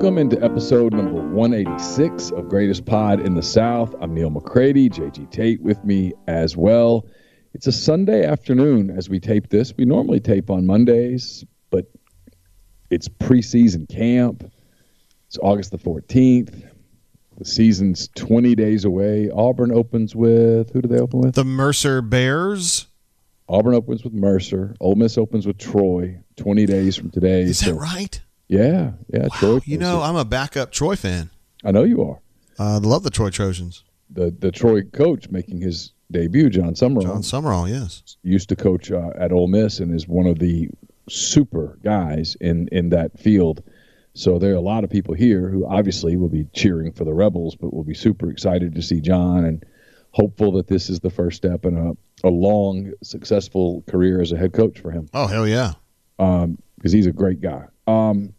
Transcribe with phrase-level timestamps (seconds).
[0.00, 3.94] Welcome into episode number 186 of Greatest Pod in the South.
[4.00, 7.06] I'm Neal McCready, JG Tate with me as well.
[7.52, 9.74] It's a Sunday afternoon as we tape this.
[9.76, 11.84] We normally tape on Mondays, but
[12.88, 14.50] it's preseason camp.
[15.26, 16.66] It's August the 14th.
[17.36, 19.28] The season's 20 days away.
[19.28, 21.34] Auburn opens with who do they open with?
[21.34, 22.86] The Mercer Bears.
[23.50, 24.74] Auburn opens with Mercer.
[24.80, 27.42] Ole Miss opens with Troy 20 days from today.
[27.42, 28.18] Is that right?
[28.50, 29.28] Yeah, yeah.
[29.28, 29.60] Wow, Troy.
[29.64, 31.30] you know, I'm a backup Troy fan.
[31.64, 32.18] I know you are.
[32.58, 33.84] Uh, love the Troy Trojans.
[34.10, 37.02] The the Troy coach making his debut, Jon Sumrall.
[37.02, 38.16] Jon Sumrall, yes.
[38.24, 40.68] used to coach uh, at Ole Miss and is one of the
[41.08, 43.62] super guys in in that field.
[44.14, 47.14] So there are a lot of people here who obviously will be cheering for the
[47.14, 49.64] Rebels, but will be super excited to see John and
[50.10, 54.36] hopeful that this is the first step in a, a long, successful career as a
[54.36, 55.74] head coach for him Oh hell yeah!
[56.16, 57.66] because um, he's a great guy.
[57.86, 58.34] Um,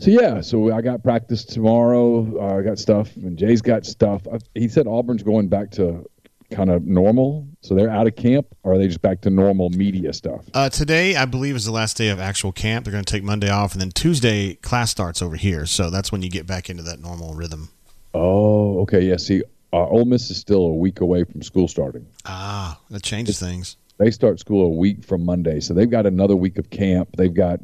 [0.00, 2.40] so yeah, so I got practice tomorrow.
[2.40, 4.22] Uh, I got stuff, and Jay's got stuff.
[4.32, 6.08] I, he said Auburn's going back to
[6.50, 9.70] kind of normal, so they're out of camp, or are they just back to normal
[9.70, 10.44] media stuff?
[10.52, 12.84] Uh, today, I believe, is the last day of actual camp.
[12.84, 15.66] They're going to take Monday off, and then Tuesday class starts over here.
[15.66, 17.68] So that's when you get back into that normal rhythm.
[18.14, 19.02] Oh, okay.
[19.02, 19.16] Yeah.
[19.16, 22.06] See, uh, Ole Miss is still a week away from school starting.
[22.24, 23.76] Ah, that changes things.
[23.98, 27.10] They start school a week from Monday, so they've got another week of camp.
[27.16, 27.60] They've got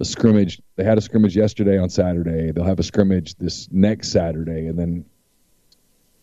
[0.00, 0.60] a scrimmage.
[0.76, 2.52] They had a scrimmage yesterday on Saturday.
[2.52, 5.04] They'll have a scrimmage this next Saturday, and then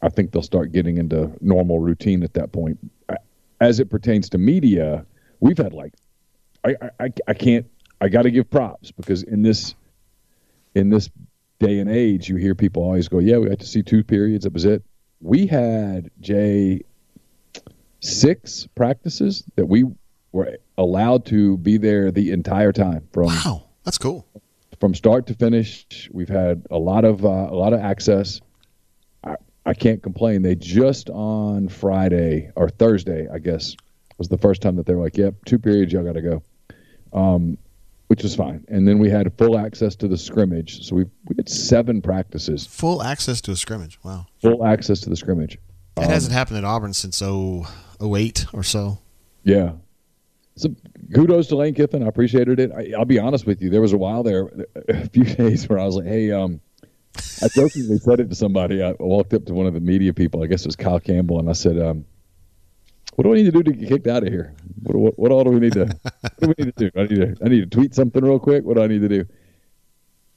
[0.01, 2.79] I think they'll start getting into normal routine at that point.
[3.61, 5.05] As it pertains to media,
[5.39, 5.93] we've had like,
[6.65, 7.65] I I, I can't.
[8.01, 9.75] I got to give props because in this
[10.75, 11.09] in this
[11.59, 14.43] day and age, you hear people always go, "Yeah, we had to see two periods.
[14.43, 14.83] That was it."
[15.21, 16.81] We had Jay
[18.01, 19.85] six practices that we
[20.31, 24.27] were allowed to be there the entire time from Wow, that's cool.
[24.81, 26.09] from start to finish.
[26.11, 28.41] We've had a lot of uh, a lot of access.
[29.23, 29.35] I,
[29.65, 30.41] I can't complain.
[30.41, 33.75] They just on Friday or Thursday, I guess,
[34.17, 36.43] was the first time that they were like, "Yep, two periods, y'all got to go,"
[37.13, 37.57] um,
[38.07, 38.65] which was fine.
[38.67, 42.65] And then we had full access to the scrimmage, so we we had seven practices,
[42.65, 43.99] Full access to a scrimmage.
[44.03, 45.57] Wow, full access to the scrimmage.
[45.95, 47.67] that hasn't happened at Auburn since oh,
[48.01, 48.99] 08 or so.
[49.43, 49.73] Yeah.
[50.57, 50.69] So
[51.13, 52.03] kudos to Lane Kiffin.
[52.03, 52.71] I appreciated it.
[52.71, 53.69] I, I'll be honest with you.
[53.69, 54.49] There was a while there,
[54.87, 56.61] a few days where I was like, "Hey, um,"
[57.41, 58.83] I jokingly said it to somebody.
[58.83, 60.43] I walked up to one of the media people.
[60.43, 62.05] I guess it was Kyle Campbell, and I said, um,
[63.15, 64.53] "What do I need to do to get kicked out of here?
[64.83, 65.85] What, what, what all do we need to?
[65.85, 66.99] What do we need to do?
[66.99, 68.63] I need to, I need to tweet something real quick.
[68.63, 69.25] What do I need to do?"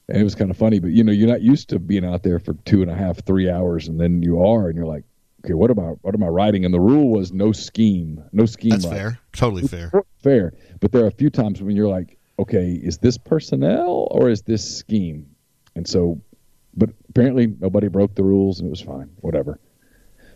[0.09, 2.23] And it was kind of funny, but you know, you're not used to being out
[2.23, 5.05] there for two and a half, three hours, and then you are, and you're like,
[5.45, 5.91] "Okay, what am I?
[6.03, 8.71] What am I writing?" And the rule was no scheme, no scheme.
[8.71, 9.19] That's writing fair.
[9.33, 9.93] Totally fair.
[10.23, 10.53] Fair.
[10.81, 14.43] But there are a few times when you're like, okay, is this personnel or is
[14.43, 15.26] this scheme?
[15.75, 16.20] And so,
[16.76, 19.61] but apparently nobody broke the rules and it was fine, whatever.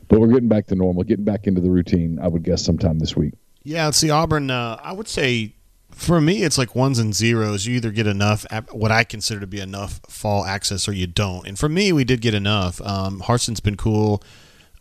[0.08, 2.98] But we're getting back to normal, getting back into the routine, I would guess sometime
[2.98, 3.34] this week.
[3.62, 5.54] Yeah, see, Auburn, uh, I would say
[5.94, 7.66] for me, it's like ones and zeros.
[7.66, 11.46] You either get enough, what I consider to be enough fall access, or you don't.
[11.46, 12.80] And for me, we did get enough.
[12.80, 14.22] Um, Harsin's been cool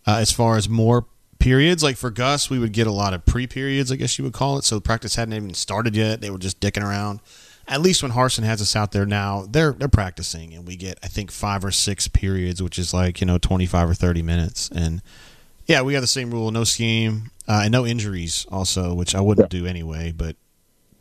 [0.07, 1.05] uh, as far as more
[1.41, 1.83] periods.
[1.83, 4.33] Like for Gus, we would get a lot of pre periods, I guess you would
[4.33, 4.63] call it.
[4.63, 6.21] So practice hadn't even started yet.
[6.21, 7.19] They were just dicking around.
[7.67, 10.97] At least when Harsin has us out there now, they're they're practicing, and we get
[11.03, 14.21] I think five or six periods, which is like you know twenty five or thirty
[14.21, 14.69] minutes.
[14.73, 15.01] And
[15.67, 19.21] yeah, we got the same rule: no scheme uh, and no injuries, also, which I
[19.21, 20.11] wouldn't do anyway.
[20.11, 20.35] But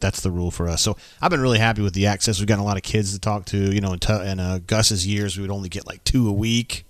[0.01, 0.83] that's the rule for us.
[0.83, 2.39] So I've been really happy with the access.
[2.39, 3.73] We've gotten a lot of kids to talk to.
[3.73, 6.33] You know, in, t- in uh, Gus's years, we would only get like two a
[6.33, 6.87] week.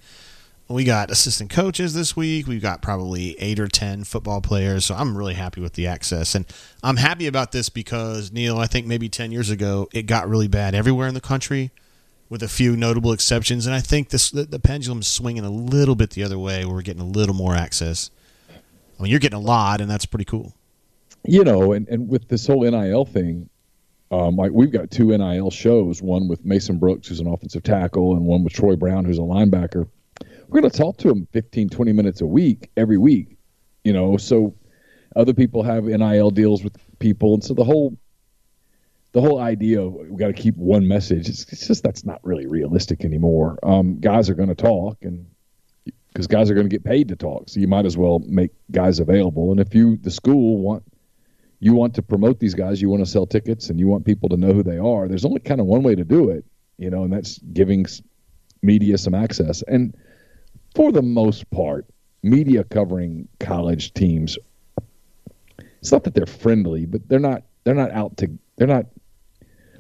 [0.71, 2.47] We got assistant coaches this week.
[2.47, 4.87] We've got probably eight or ten football players.
[4.87, 6.47] So I'm really happy with the access, and
[6.83, 10.49] I'm happy about this because Neal, I think maybe ten years ago it got really
[10.49, 11.73] bad everywhere in the country,
[12.29, 13.67] with a few notable exceptions.
[13.67, 16.65] And I think this the, the pendulum's swinging a little bit the other way.
[16.65, 18.11] Where we're getting a little more access.
[18.49, 20.55] I mean, you're getting a lot, and that's pretty cool
[21.25, 23.49] you know, and, and with this whole NIL thing,
[24.11, 28.17] um, like we've got two NIL shows, one with Mason Brooks, who's an offensive tackle,
[28.17, 29.87] and one with Troy Brown, who's a linebacker.
[30.51, 33.37] We're going to talk to them 15, 20 minutes a week, every week,
[33.85, 34.57] you know, so
[35.15, 37.35] other people have NIL deals with people.
[37.35, 37.97] And so the whole,
[39.13, 42.19] the whole idea of we got to keep one message, it's, it's, just, that's not
[42.25, 43.59] really realistic anymore.
[43.63, 45.27] Um, guys are going to talk and
[46.09, 47.49] because guys are going to get paid to talk.
[47.49, 49.53] So you might as well make guys available.
[49.53, 50.83] And if you, the school want
[51.61, 54.31] you want to promote these guys, you want to sell tickets, and you want people
[54.31, 55.07] to know who they are.
[55.07, 56.45] There's only kind of one way to do it,
[56.79, 57.85] you know, and that's giving
[58.63, 59.63] media some access.
[59.69, 59.95] And
[60.75, 61.87] for the most part,
[62.23, 64.39] media covering college teams,
[65.81, 68.87] it's not that they're friendly, but they're not they're not out to they're not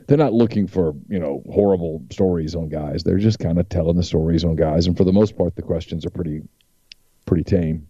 [0.06, 3.02] they're not looking for you know horrible stories on guys.
[3.02, 5.62] They're just kind of telling the stories on guys, and for the most part, the
[5.62, 6.42] questions are pretty
[7.26, 7.86] pretty tame.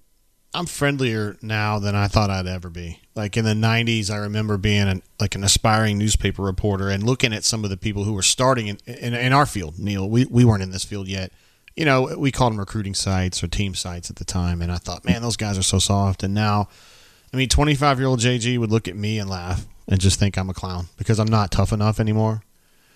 [0.52, 3.00] I'm friendlier now than I thought I'd ever be.
[3.14, 7.32] Like in the '90s, I remember being an, like an aspiring newspaper reporter and looking
[7.32, 9.78] at some of the people who were starting in, in, in our field.
[9.78, 11.32] Neal, we we weren't in this field yet.
[11.80, 14.76] You know, we called them recruiting sites or team sites at the time, and I
[14.76, 16.22] thought, man, those guys are so soft.
[16.22, 16.68] And now,
[17.32, 20.36] I mean, 25 year old JG would look at me and laugh and just think
[20.36, 22.42] I'm a clown because I'm not tough enough anymore.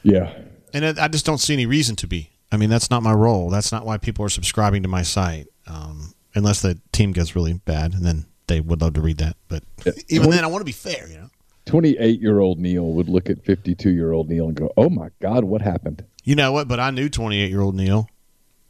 [0.03, 0.37] Yeah,
[0.75, 2.29] and I just don't see any reason to be.
[2.53, 3.49] I mean, that's not my role.
[3.49, 5.47] That's not why people are subscribing to my site.
[5.67, 9.39] Um, unless the team gets really bad, and then they would love to read that.
[9.49, 9.65] But
[10.11, 11.31] even then, I want to be fair, you know.
[11.65, 15.09] 28 year old Neal would look at 52 year old Neal and go, "Oh my
[15.23, 16.69] God, what happened?" You know what?
[16.69, 18.09] But I knew 28 year old Neal,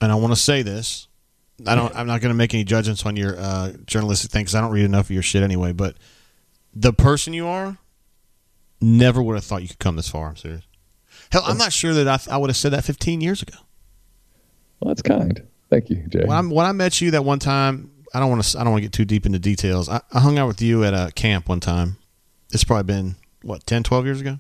[0.05, 1.09] and I want to say this.
[1.67, 1.95] I don't.
[1.97, 4.73] I'm not going to make any judgments on your uh, journalistic thing because I don't
[4.73, 5.73] read enough of your shit anyway.
[5.73, 5.97] But
[6.75, 7.79] the person you are,
[8.81, 10.29] never would have thought you could come this far.
[10.29, 10.65] I'm serious.
[11.31, 13.56] Hell, I'm not sure that I, I would have said that 15 years ago.
[14.81, 15.47] Well, that's kind.
[15.71, 16.25] Thank you, Jay.
[16.25, 18.59] When, when i met you that one time, I don't want to.
[18.59, 19.89] I don't want to get too deep into details.
[19.89, 21.97] I, I, hung out with you at a camp one time.
[22.53, 24.39] It's probably been what 10, 12 years ago.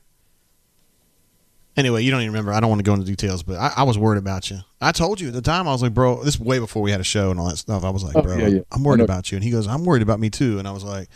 [1.76, 2.52] Anyway, you don't even remember.
[2.52, 4.58] I don't want to go into details, but I, I, was worried about you.
[4.80, 5.66] I told you at the time.
[5.66, 7.82] I was like, bro, this way before we had a show and all that stuff.
[7.82, 8.60] I was like, oh, bro, yeah, yeah.
[8.70, 9.36] I'm worried about you.
[9.36, 10.60] And he goes, I'm worried about me too.
[10.60, 11.08] And I was like,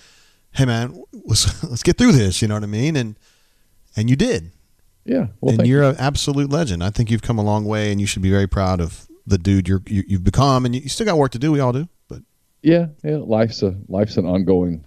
[0.52, 2.42] hey man, let's, let's get through this.
[2.42, 2.96] You know what I mean?
[2.96, 3.16] And
[3.96, 4.50] and you did.
[5.04, 5.28] Yeah.
[5.40, 5.90] Well, and you're you.
[5.90, 6.84] an absolute legend.
[6.84, 9.38] I think you've come a long way, and you should be very proud of the
[9.38, 11.52] dude you're you, you have become, and you, you still got work to do.
[11.52, 12.20] We all do, but
[12.62, 14.84] yeah, yeah, life's a life's an ongoing,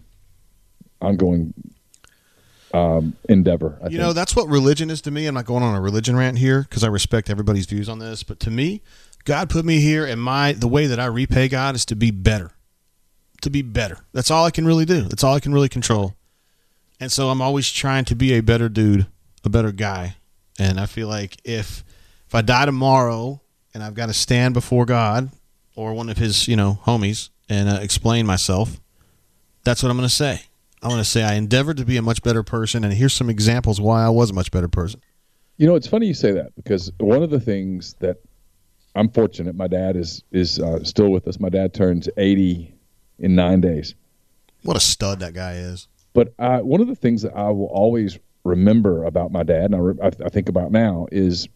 [1.02, 1.54] ongoing
[2.74, 3.78] um, endeavor.
[3.82, 4.02] I you think.
[4.02, 5.28] know, that's what religion is to me.
[5.28, 8.24] I'm not going on a religion rant here because I respect everybody's views on this,
[8.24, 8.82] but to me,
[9.26, 12.12] God put me here, and my the way that I repay God is to be
[12.12, 12.52] better,
[13.42, 14.00] to be better.
[14.14, 15.02] That's all I can really do.
[15.04, 16.16] That's all I can really control,
[17.00, 19.08] and so I'm always trying to be a better dude,
[19.44, 20.16] a better guy,
[20.60, 21.84] and I feel like if
[22.32, 23.42] if I die tomorrow
[23.74, 25.32] and I've got to stand before God
[25.76, 28.80] or one of his, you know, homies and uh, explain myself,
[29.66, 30.44] that's what I'm going to say.
[30.82, 33.30] I'm going to say I endeavored to be a much better person, and here's some
[33.30, 35.02] examples why I was a much better person.
[35.58, 38.18] You know, it's funny you say that because one of the things that
[38.96, 41.40] I'm fortunate, my dad is is uh, still with us.
[41.40, 42.74] My dad turns 80
[43.20, 43.94] in nine days.
[44.64, 45.88] What a stud that guy is.
[46.14, 49.76] But uh, one of the things that I will always remember about my dad, and
[49.76, 51.48] I, re- I think about now, is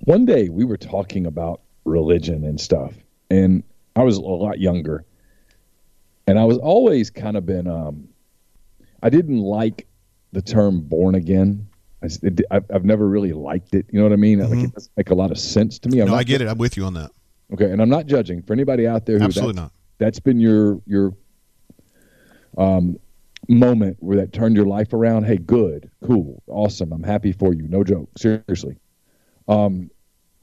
[0.00, 2.94] one day we were talking about religion and stuff,
[3.30, 3.62] and
[3.94, 5.04] I was a lot younger,
[6.26, 8.08] and I was always kind of been um,
[9.02, 9.86] I didn't like
[10.32, 11.68] the term born again.
[12.02, 13.86] I, I've never really liked it.
[13.90, 14.38] You know what I mean?
[14.38, 14.54] Mm-hmm.
[14.54, 16.00] Like it doesn't make a lot of sense to me.
[16.00, 16.48] I'm no, I get it.
[16.48, 17.10] I'm with you on that.
[17.52, 19.18] Okay, and I'm not judging for anybody out there.
[19.18, 19.72] Who Absolutely not.
[19.98, 21.14] That's been your your
[22.58, 22.98] um,
[23.48, 25.24] moment where that turned your life around.
[25.24, 26.92] Hey, good, cool, awesome.
[26.92, 27.66] I'm happy for you.
[27.68, 28.76] No joke, seriously.
[29.48, 29.90] Um,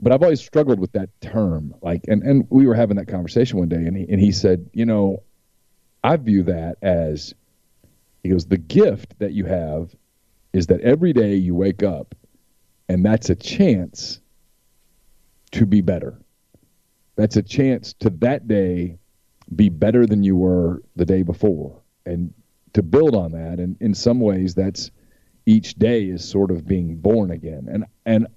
[0.02, 1.74] but I've always struggled with that term.
[1.82, 4.70] Like, and, and we were having that conversation one day, and he, and he said,
[4.74, 5.24] you know,
[6.03, 7.33] I view that as,
[8.24, 9.95] he goes, the gift that you have
[10.51, 12.15] is that every day you wake up,
[12.89, 14.19] and that's a chance
[15.51, 16.19] to be better.
[17.15, 18.98] That's a chance to that day
[19.55, 22.33] be better than you were the day before, and
[22.74, 23.60] to build on that.
[23.60, 24.91] And in some ways, that's
[25.45, 27.67] each day is sort of being born again.
[27.72, 28.27] And and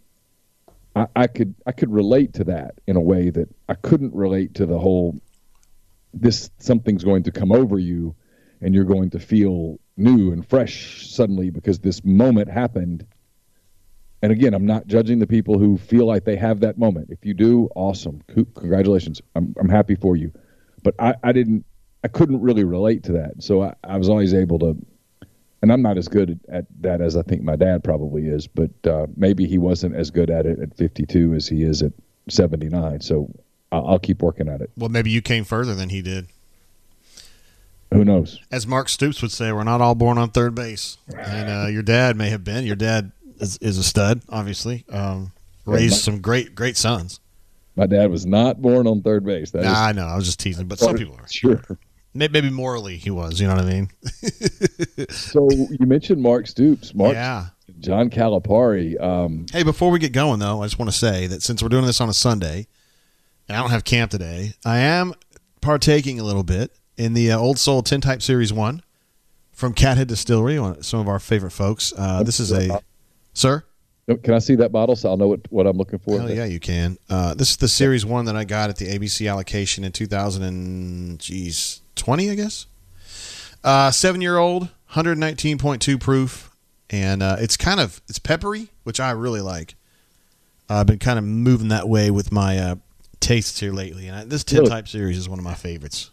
[0.94, 4.54] I, I could I could relate to that in a way that I couldn't relate
[4.54, 5.18] to the whole
[6.20, 8.14] this something's going to come over you
[8.60, 13.06] and you're going to feel new and fresh suddenly because this moment happened.
[14.22, 17.10] And again, I'm not judging the people who feel like they have that moment.
[17.10, 18.22] If you do, awesome.
[18.28, 19.20] Congratulations.
[19.34, 20.32] I'm, I'm happy for you.
[20.82, 21.64] But I, I didn't,
[22.02, 23.42] I couldn't really relate to that.
[23.42, 24.76] So I, I was always able to,
[25.62, 28.70] and I'm not as good at that as I think my dad probably is, but
[28.86, 31.92] uh, maybe he wasn't as good at it at 52 as he is at
[32.28, 33.00] 79.
[33.00, 33.30] So
[33.76, 34.70] I'll, I'll keep working at it.
[34.76, 36.26] Well, maybe you came further than he did.
[37.92, 38.40] Who knows?
[38.50, 41.82] As Mark Stoops would say, we're not all born on third base, and uh, your
[41.82, 42.64] dad may have been.
[42.64, 44.84] Your dad is, is a stud, obviously.
[44.90, 45.32] Um,
[45.64, 47.20] raised my, some great, great sons.
[47.76, 49.52] My dad was not born on third base.
[49.52, 50.06] That nah, is, I know.
[50.06, 51.28] I was just teasing, but some people are.
[51.28, 51.62] Sure.
[52.12, 53.40] Maybe morally he was.
[53.40, 53.90] You know what I mean?
[55.10, 56.94] so you mentioned Mark Stoops.
[56.94, 57.48] Mark, yeah.
[57.80, 59.00] John Calipari.
[59.00, 61.68] Um, hey, before we get going, though, I just want to say that since we're
[61.68, 62.66] doing this on a Sunday,
[63.48, 65.14] I don't have camp today, I am
[65.60, 68.82] partaking a little bit in the uh, Old Soul Tintype Series 1
[69.52, 71.92] from Cathead Distillery, one some of our favorite folks.
[71.96, 72.80] Uh, this is a.
[73.34, 73.64] Sir?
[74.22, 76.20] Can I see that bottle so I'll know what, what I'm looking for?
[76.20, 76.96] Hell yeah, you can.
[77.10, 82.30] Uh, this is the Series 1 that I got at the ABC allocation in 2020,
[82.30, 82.66] I guess.
[83.64, 86.50] Uh, seven year old, 119.2 proof.
[86.88, 89.74] And uh, it's kind of it's peppery, which I really like.
[90.68, 92.76] I've been kind of moving that way with my uh,
[93.20, 96.10] tastes here lately, and I, this tin type series is one of my favorites.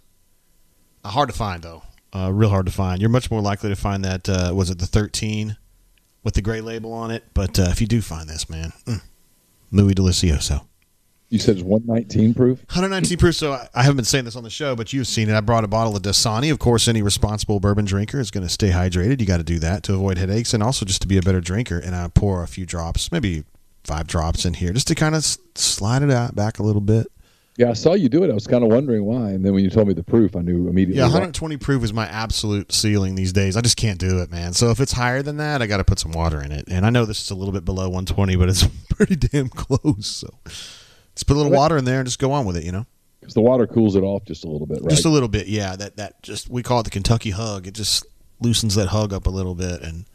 [1.04, 1.84] Uh, hard to find though.
[2.16, 3.02] Uh, real hard to find.
[3.02, 4.30] You're much more likely to find that.
[4.30, 5.58] Uh, was it the 13
[6.24, 7.24] with the gray label on it?
[7.34, 9.02] But uh, if you do find this, man, mm,
[9.72, 10.66] muy delicioso.
[11.30, 12.60] You said it's 119 proof?
[12.60, 13.36] 119 proof.
[13.36, 15.36] So I, I haven't been saying this on the show, but you've seen it.
[15.36, 16.52] I brought a bottle of Dasani.
[16.52, 19.20] Of course, any responsible bourbon drinker is going to stay hydrated.
[19.20, 21.42] You got to do that to avoid headaches and also just to be a better
[21.42, 21.80] drinker.
[21.80, 23.46] And I pour a few drops, maybe
[23.84, 25.26] five drops in here, just to kind of
[25.56, 27.08] slide it out back a little bit.
[27.58, 28.32] Yeah, I saw you do it.
[28.32, 30.42] I was kind of wondering why, and then when you told me the proof, I
[30.42, 30.98] knew immediately.
[30.98, 31.60] Yeah, 120 why.
[31.60, 33.56] proof is my absolute ceiling these days.
[33.56, 34.54] I just can't do it, man.
[34.54, 36.68] So if it's higher than that, I got to put some water in it.
[36.68, 40.08] And I know this is a little bit below 120, but it's pretty damn close.
[40.08, 42.64] So just put a little water in there and just go on with it.
[42.64, 42.86] You know,
[43.20, 44.90] because the water cools it off just a little bit, right?
[44.90, 45.76] Just a little bit, yeah.
[45.76, 47.68] That that just we call it the Kentucky hug.
[47.68, 48.04] It just
[48.40, 50.06] loosens that hug up a little bit and.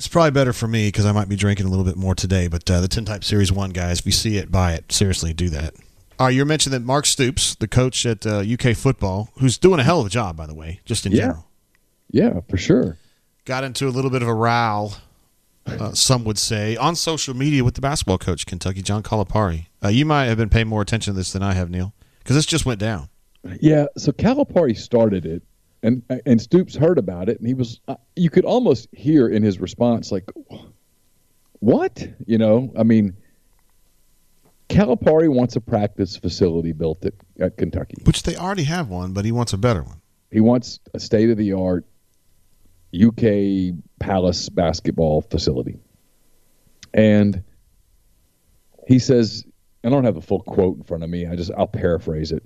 [0.00, 2.48] It's probably better for me because I might be drinking a little bit more today.
[2.48, 4.90] But uh, the Tintype Series One guys, if you see it, buy it.
[4.90, 5.74] Seriously, do that.
[6.18, 9.82] Uh, you mentioned that Mark Stoops, the coach at uh, UK football, who's doing a
[9.82, 11.18] hell of a job, by the way, just in yeah.
[11.18, 11.46] general.
[12.10, 12.96] Yeah, for sure.
[13.44, 14.92] Got into a little bit of a row,
[15.66, 19.66] uh, some would say, on social media with the basketball coach, Kentucky, John Calipari.
[19.84, 22.36] Uh, you might have been paying more attention to this than I have, Neal, because
[22.36, 23.10] this just went down.
[23.60, 25.42] Yeah, so Calipari started it,
[25.82, 29.42] and and Stoops heard about it, and he was, uh, you could almost hear in
[29.42, 30.30] his response, like,
[31.60, 32.06] what?
[32.26, 33.16] You know, I mean–
[34.70, 37.96] Calipari wants a practice facility built at, at Kentucky.
[38.04, 40.00] Which they already have one, but he wants a better one.
[40.30, 41.84] He wants a state of the art
[42.94, 45.80] UK Palace basketball facility.
[46.94, 47.42] And
[48.86, 49.44] he says,
[49.84, 51.26] I don't have the full quote in front of me.
[51.26, 52.44] I just I'll paraphrase it.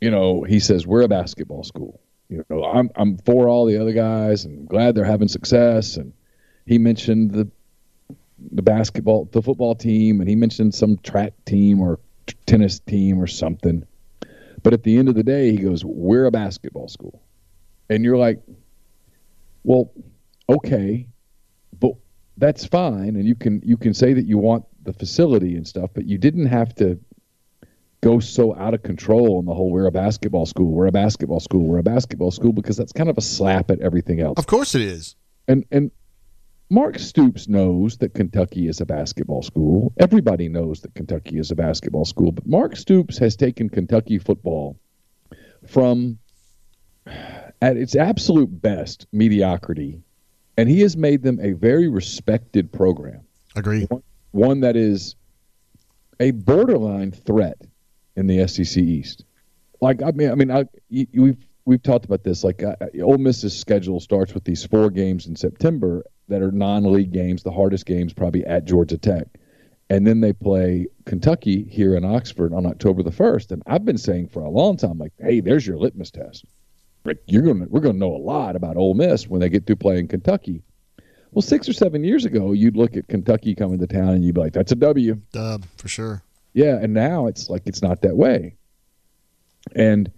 [0.00, 2.00] You know, he says, We're a basketball school.
[2.30, 5.96] You know, I'm I'm for all the other guys and glad they're having success.
[5.96, 6.12] And
[6.64, 7.48] he mentioned the
[8.52, 13.20] the basketball, the football team, and he mentioned some track team or t- tennis team
[13.20, 13.84] or something.
[14.62, 17.20] But at the end of the day, he goes, "We're a basketball school,"
[17.88, 18.40] and you're like,
[19.64, 19.90] "Well,
[20.48, 21.08] okay,
[21.80, 21.94] but
[22.36, 25.90] that's fine, and you can you can say that you want the facility and stuff,
[25.94, 26.98] but you didn't have to."
[28.00, 31.40] Go so out of control in the whole we're a basketball school, we're a basketball
[31.40, 34.38] school, we're a basketball school because that's kind of a slap at everything else.
[34.38, 35.16] Of course it is.
[35.48, 35.90] And and
[36.70, 39.92] Mark Stoops knows that Kentucky is a basketball school.
[39.98, 44.78] Everybody knows that Kentucky is a basketball school, but Mark Stoops has taken Kentucky football
[45.66, 46.18] from
[47.60, 50.00] at its absolute best mediocrity
[50.56, 53.22] and he has made them a very respected program.
[53.56, 53.86] Agree.
[53.86, 54.02] One,
[54.32, 55.16] one that is
[56.20, 57.56] a borderline threat
[58.16, 59.24] in the SEC East.
[59.80, 60.64] Like I mean, I mean, I,
[61.14, 62.44] we've we've talked about this.
[62.44, 67.12] Like uh, Ole Miss's schedule starts with these four games in September, that are non-league
[67.12, 69.26] games, the hardest games probably at Georgia Tech.
[69.90, 73.50] And then they play Kentucky here in Oxford on October the 1st.
[73.50, 76.44] And I've been saying for a long time, like, hey, there's your litmus test.
[77.04, 79.76] Like, You're gonna we're gonna know a lot about Ole Miss when they get through
[79.76, 80.62] playing Kentucky.
[81.32, 84.34] Well, six or seven years ago, you'd look at Kentucky coming to town and you'd
[84.34, 85.20] be like, that's a W.
[85.32, 86.22] Dub, for sure.
[86.52, 88.56] Yeah, and now it's like it's not that way.
[89.74, 90.10] And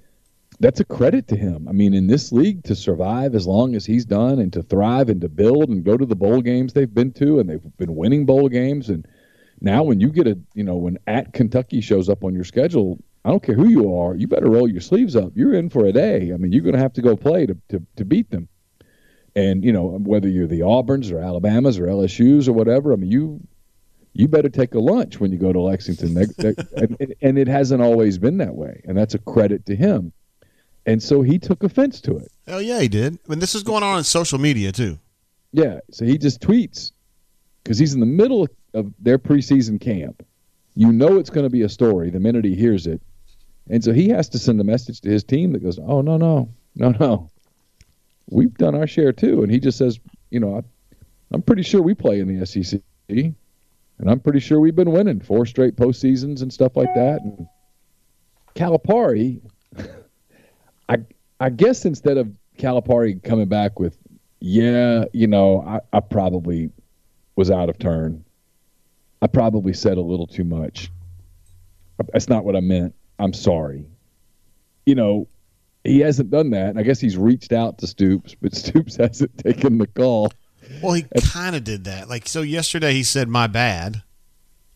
[0.60, 1.66] that's a credit to him.
[1.68, 5.08] I mean, in this league, to survive as long as he's done and to thrive
[5.08, 7.96] and to build and go to the bowl games they've been to and they've been
[7.96, 8.88] winning bowl games.
[8.88, 9.06] And
[9.60, 12.98] now, when you get a, you know, when at Kentucky shows up on your schedule,
[13.24, 15.32] I don't care who you are, you better roll your sleeves up.
[15.34, 16.32] You're in for a day.
[16.32, 18.48] I mean, you're going to have to go play to, to, to beat them.
[19.34, 22.92] And you know whether you're the Auburns or Alabamas or LSU's or whatever.
[22.92, 23.40] I mean, you
[24.14, 26.16] you better take a lunch when you go to Lexington.
[26.76, 30.12] and, and it hasn't always been that way, and that's a credit to him.
[30.84, 32.30] And so he took offense to it.
[32.46, 33.18] Hell yeah, he did.
[33.26, 34.98] I mean, this is going on in social media too.
[35.52, 36.92] Yeah, so he just tweets
[37.62, 40.26] because he's in the middle of their preseason camp.
[40.74, 43.00] You know it's going to be a story the minute he hears it,
[43.68, 46.16] and so he has to send a message to his team that goes, "Oh no,
[46.16, 47.30] no, no, no,
[48.30, 50.00] we've done our share too." And he just says,
[50.30, 50.62] "You know, I,
[51.30, 52.80] I'm pretty sure we play in the SEC."
[54.02, 57.20] And I'm pretty sure we've been winning four straight postseasons and stuff like that.
[57.22, 57.46] And
[58.56, 59.40] Calipari,
[60.88, 60.96] I
[61.38, 62.28] I guess instead of
[62.58, 63.96] Calipari coming back with,
[64.40, 66.72] yeah, you know, I, I probably
[67.36, 68.24] was out of turn.
[69.22, 70.90] I probably said a little too much.
[72.12, 72.96] That's not what I meant.
[73.20, 73.86] I'm sorry.
[74.84, 75.28] You know,
[75.84, 76.76] he hasn't done that.
[76.76, 80.32] I guess he's reached out to Stoops, but Stoops hasn't taken the call.
[80.82, 82.08] Well, he kind of did that.
[82.08, 84.02] Like, so yesterday he said, my bad,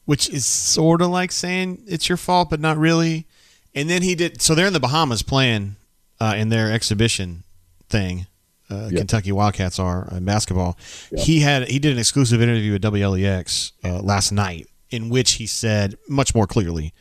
[0.05, 3.27] which is sort of like saying it's your fault, but not really.
[3.75, 5.77] And then he did, so they're in the Bahamas playing
[6.21, 7.45] uh, in their exhibition
[7.89, 8.27] thing.
[8.69, 8.91] Uh.
[8.95, 10.77] Kentucky Wildcats are in basketball.
[11.13, 11.21] Yep.
[11.25, 15.47] He had he did an exclusive interview with WLEX uh, last night in which he
[15.47, 16.93] said much more clearly,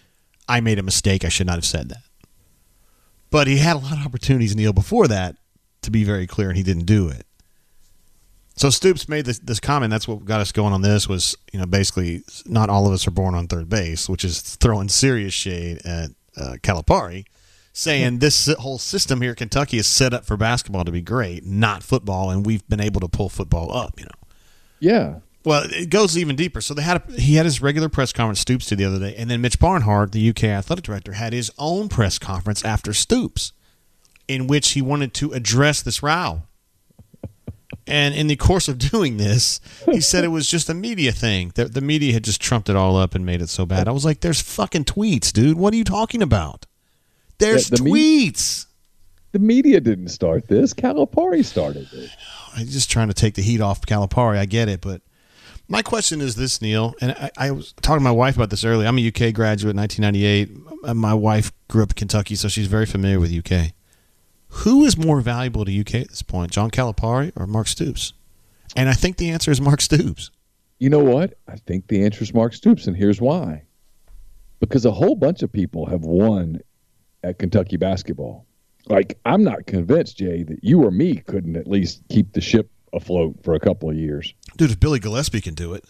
[0.48, 1.26] "I made a mistake.
[1.26, 2.04] I should not have said that."
[3.32, 5.38] But he had a lot of opportunities, Neal, before that
[5.82, 7.26] to be very clear, and he didn't do it.
[8.56, 9.92] So Stoops made this, this comment.
[9.92, 11.10] That's what got us going on this.
[11.10, 14.42] Was you know basically not all of us are born on third base, which is
[14.42, 17.26] throwing serious shade at uh, Calipari,
[17.74, 21.84] saying this whole system here, Kentucky, is set up for basketball to be great, not
[21.84, 24.00] football, and we've been able to pull football up.
[24.00, 24.28] You know.
[24.80, 25.20] Yeah.
[25.44, 26.60] Well, it goes even deeper.
[26.60, 29.16] So they had a, he had his regular press conference Stoops did the other day,
[29.18, 33.52] and then Mitch Barnhart, the UK athletic director, had his own press conference after Stoops,
[34.30, 36.44] in which he wanted to address this row
[37.88, 39.60] and in the course of doing this,
[39.92, 41.52] he said it was just a media thing.
[41.56, 43.88] That the media had just trumped it all up and made it so bad.
[43.88, 45.58] I was like, "There's fucking tweets, dude.
[45.58, 46.66] What are you talking about?
[47.38, 48.72] There's yeah, the tweets." Me-
[49.32, 50.74] the media didn't start this.
[50.74, 52.10] Calipari started it.
[52.56, 54.38] I'm just trying to take the heat off Calipari.
[54.38, 55.02] I get it, but
[55.68, 58.64] my question is this, Neal, and I, I, was talking to my wife about this
[58.64, 58.88] earlier.
[58.88, 60.96] I'm a UK graduate, 1998.
[60.96, 63.72] My wife grew up in Kentucky, so she's very familiar with UK.
[64.60, 68.14] Who is more valuable to UK at this point, John Calipari or Mark Stoops?
[68.76, 70.32] And I think the answer is Mark Stoops.
[70.80, 71.38] You know what?
[71.48, 73.64] I think the answer is Mark Stoops, and here's why.
[74.60, 76.62] Because a whole bunch of people have won
[77.24, 78.46] at Kentucky basketball.
[78.88, 82.70] Like, I'm not convinced, Jay, that you or me couldn't at least keep the ship
[82.94, 84.34] afloat for a couple of years.
[84.58, 85.86] Dude, if Billy Gillispie can do it,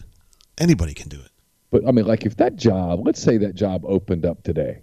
[0.58, 1.30] anybody can do it.
[1.70, 4.80] But I mean, like, if that job, let's say that job opened up today,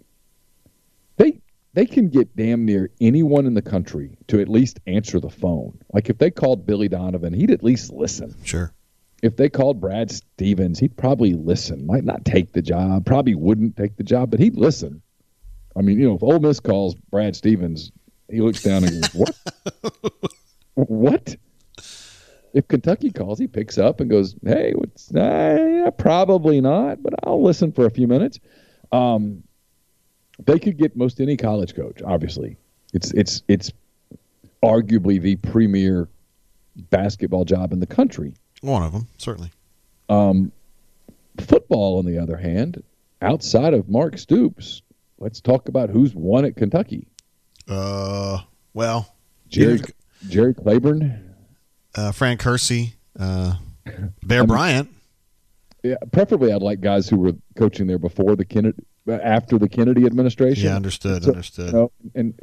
[1.17, 1.41] they
[1.73, 5.79] they can get damn near anyone in the country to at least answer the phone.
[5.91, 8.35] Like if they called Billy Donovan, he'd at least listen.
[8.43, 8.73] Sure.
[9.23, 11.87] If they called Brad Stevens, he'd probably listen.
[11.87, 15.01] Might not take the job, probably wouldn't take the job, but he'd listen.
[15.75, 17.91] I mean, you know, if Ole Miss calls Brad Stevens,
[18.29, 20.23] he looks down and goes, "What?
[20.75, 21.35] what?"
[22.53, 25.13] If Kentucky calls, he picks up and goes, "Hey, what's?
[25.13, 28.39] Uh, probably not, but I'll listen for a few minutes."
[28.91, 29.43] Um,
[30.45, 32.01] they could get most any college coach.
[32.03, 32.57] Obviously,
[32.93, 33.71] it's it's it's
[34.63, 36.07] arguably the premier
[36.89, 38.33] basketball job in the country.
[38.61, 39.51] One of them, certainly.
[40.09, 40.51] Um,
[41.39, 42.81] football, on the other hand,
[43.21, 44.81] outside of Mark Stoops,
[45.19, 47.07] let's talk about who's won at Kentucky.
[47.67, 48.39] Uh,
[48.73, 49.13] well,
[49.47, 49.81] Jerry
[50.27, 51.35] Jerry Claiborne,
[51.95, 53.55] uh, Fran Curci, uh,
[54.23, 54.89] Bear I mean, Bryant.
[55.83, 60.05] Yeah, preferably I'd like guys who were coaching there before the Kennedy, after the Kennedy
[60.05, 60.65] administration.
[60.65, 61.67] Yeah, understood, so, understood.
[61.67, 62.39] You know, and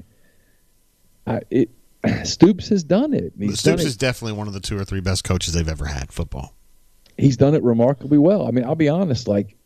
[1.27, 1.70] I, it,
[2.25, 3.33] Stoops has done it.
[3.38, 3.87] He's Stoops done it.
[3.87, 6.55] is definitely one of the two or three best coaches they've ever had football.
[7.16, 8.46] He's done it remarkably well.
[8.46, 9.29] I mean, I'll be honest.
[9.29, 9.57] Like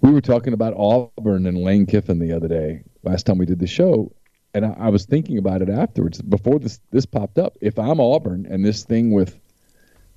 [0.00, 3.60] we were talking about Auburn and Lane Kiffin the other day, last time we did
[3.60, 4.12] the show,
[4.54, 6.20] and I, I was thinking about it afterwards.
[6.20, 9.38] Before this this popped up, if I'm Auburn and this thing with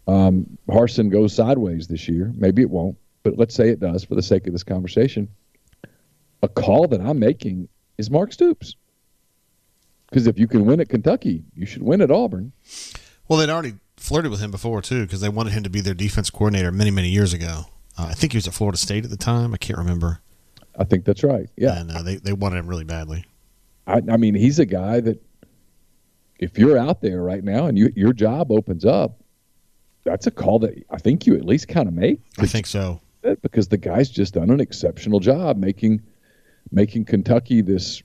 [0.07, 4.13] um, Harsin goes sideways this year, maybe it won't but let's say it does for
[4.13, 5.27] the sake of this conversation.
[6.43, 8.75] A call that I'm making is Mark Stoops.
[10.07, 12.51] Because if you can win at Kentucky, you should win at Auburn.
[13.27, 15.95] Well, they'd already flirted with him before, too, because they wanted him to be their
[15.95, 17.63] defense coordinator many, many years ago.
[17.97, 19.55] Uh, I think he was at Florida State at the time.
[19.55, 20.21] I can't remember.
[20.77, 21.49] I think that's right.
[21.57, 21.79] Yeah.
[21.79, 23.25] And uh, they, they wanted him really badly.
[23.87, 25.19] I, I mean, he's a guy that
[26.37, 29.19] if you're out there right now and you, your job opens up,
[30.03, 32.21] that's a call that I think you at least kind of make.
[32.37, 36.01] I think so it because the guy's just done an exceptional job making
[36.71, 38.01] making Kentucky this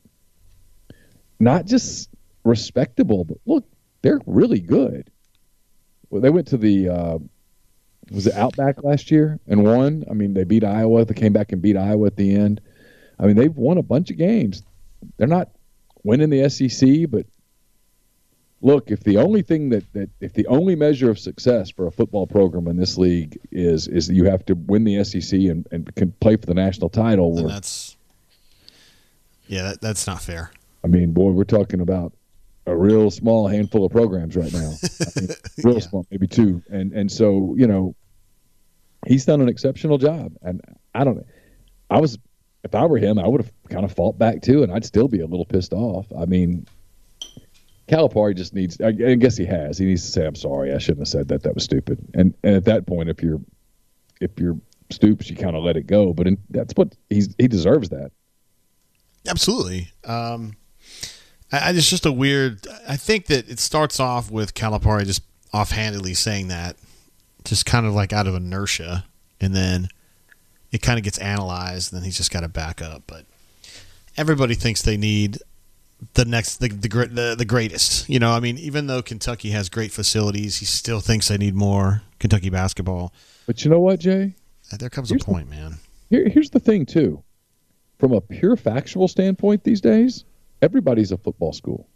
[1.39, 2.11] not just
[2.45, 3.65] respectable, but look,
[4.03, 5.11] they're really good.
[6.11, 7.19] Well, they went to the uh,
[8.11, 10.05] was it Outback last year and won.
[10.11, 11.05] I mean, they beat Iowa.
[11.05, 12.61] They came back and beat Iowa at the end.
[13.19, 14.63] I mean, they've won a bunch of games.
[15.17, 15.51] They're not
[16.03, 17.27] winning the SEC, but
[18.63, 21.91] look, if the only thing that, that if the only measure of success for a
[21.91, 25.95] football program in this league is is you have to win the SEC and, and
[25.97, 27.97] can play for the national title, then that's
[29.47, 30.53] yeah, that, that's not fair.
[30.85, 32.13] I mean, boy, we're talking about
[32.67, 34.73] a real small handful of programs right now.
[35.01, 35.29] I mean,
[35.65, 35.81] real yeah.
[35.81, 37.95] small, maybe two, and and so you know,
[39.07, 40.61] he's done an exceptional job, and
[40.95, 41.27] I don't.
[41.91, 42.19] I was
[42.63, 45.09] if I were him, I would have kind of fought back too, and I'd still
[45.09, 46.07] be a little pissed off.
[46.17, 46.67] I mean,
[47.91, 48.81] Calipari just needs.
[48.81, 49.77] I, guess he has.
[49.77, 50.73] He needs to say, "I'm sorry.
[50.73, 51.43] I shouldn't have said that.
[51.43, 53.41] That was stupid." And and at that point, if you're
[54.21, 54.57] if you're
[54.91, 56.13] stoops, you kind of let it go.
[56.13, 58.13] But in, that's what he's he deserves that.
[59.29, 59.89] Absolutely.
[60.05, 60.55] Um,
[61.51, 62.65] I, it's just a weird.
[62.89, 65.23] I think that it starts off with Calipari just
[65.53, 66.77] offhandedly saying that,
[67.45, 69.05] just kind of like out of inertia,
[69.41, 69.89] and then
[70.71, 73.03] it kind of gets analyzed, and then he's just got to back up.
[73.09, 73.27] But
[74.17, 75.39] everybody thinks they need
[76.15, 78.09] the next the, the the the greatest.
[78.09, 81.55] You know, I mean, even though Kentucky has great facilities, he still thinks they need
[81.55, 83.13] more Kentucky basketball.
[83.47, 84.35] But you know what, Jay?
[84.73, 85.77] Uh, there comes here's a point, man.
[86.09, 87.23] Here, here's the thing, too.
[87.99, 90.25] From a pure factual standpoint, these days,
[90.63, 91.89] everybody's a football school.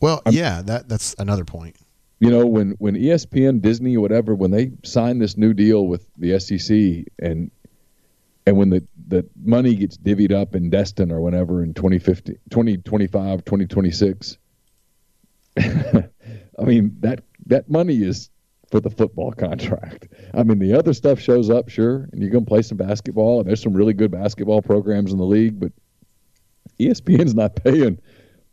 [0.00, 1.76] Well, I'm, yeah, that that's another point.
[2.20, 6.38] You know, when when ESPN, Disney, whatever, when they signed this new deal with the
[6.38, 7.50] SEC and
[8.46, 13.44] and when the, the money gets divvied up in Destin or whenever in 2050, 2025,
[13.44, 14.38] 2026,
[15.58, 18.30] I mean, that, that money is
[18.70, 20.08] for the football contract.
[20.32, 23.40] I mean, the other stuff shows up, sure, and you're going to play some basketball,
[23.40, 25.72] and there's some really good basketball programs in the league, but
[26.80, 27.98] ESPN's not paying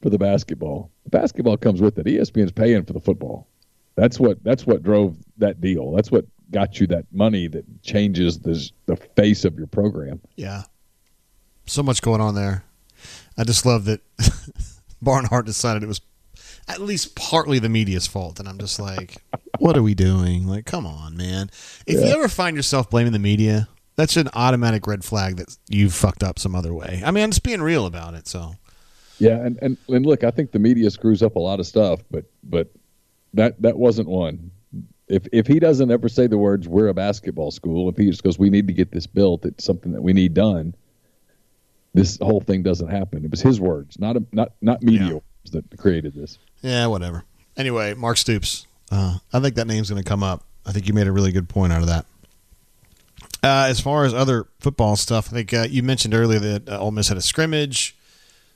[0.01, 0.91] for the basketball.
[1.05, 2.05] The basketball comes with it.
[2.05, 3.47] ESPN's paying for the football.
[3.95, 5.91] That's what that's what drove that deal.
[5.91, 10.21] That's what got you that money that changes the the face of your program.
[10.35, 10.63] Yeah,
[11.65, 12.63] so much going on there.
[13.37, 14.01] I just love that
[15.01, 16.01] Barnhart decided it was
[16.67, 19.17] at least partly the media's fault, and I'm just like,
[19.59, 20.47] what are we doing?
[20.47, 21.49] Like, come on, man.
[21.87, 22.07] If yeah.
[22.07, 26.23] you ever find yourself blaming the media, that's an automatic red flag that you fucked
[26.23, 27.01] up some other way.
[27.03, 28.27] I mean, I'm just being real about it.
[28.27, 28.55] So.
[29.19, 32.01] Yeah, and, and and look, I think the media screws up a lot of stuff,
[32.09, 32.71] but but
[33.35, 34.49] that that wasn't one
[35.11, 38.23] if if he doesn't ever say the words "we're a basketball school," if he just
[38.23, 40.73] goes, "We need to get this built," it's something that we need done.
[41.93, 43.25] This whole thing doesn't happen.
[43.25, 45.51] It was his words, not a, not not media yeah.
[45.51, 46.37] that created this.
[46.61, 47.25] Yeah, whatever.
[47.57, 48.65] Anyway, Mark Stoops.
[48.89, 50.43] Uh, I think that name's going to come up.
[50.65, 52.05] I think you made a really good point out of that.
[53.43, 56.79] Uh, as far as other football stuff, I think uh, you mentioned earlier that uh,
[56.79, 57.95] Ole Miss had a scrimmage.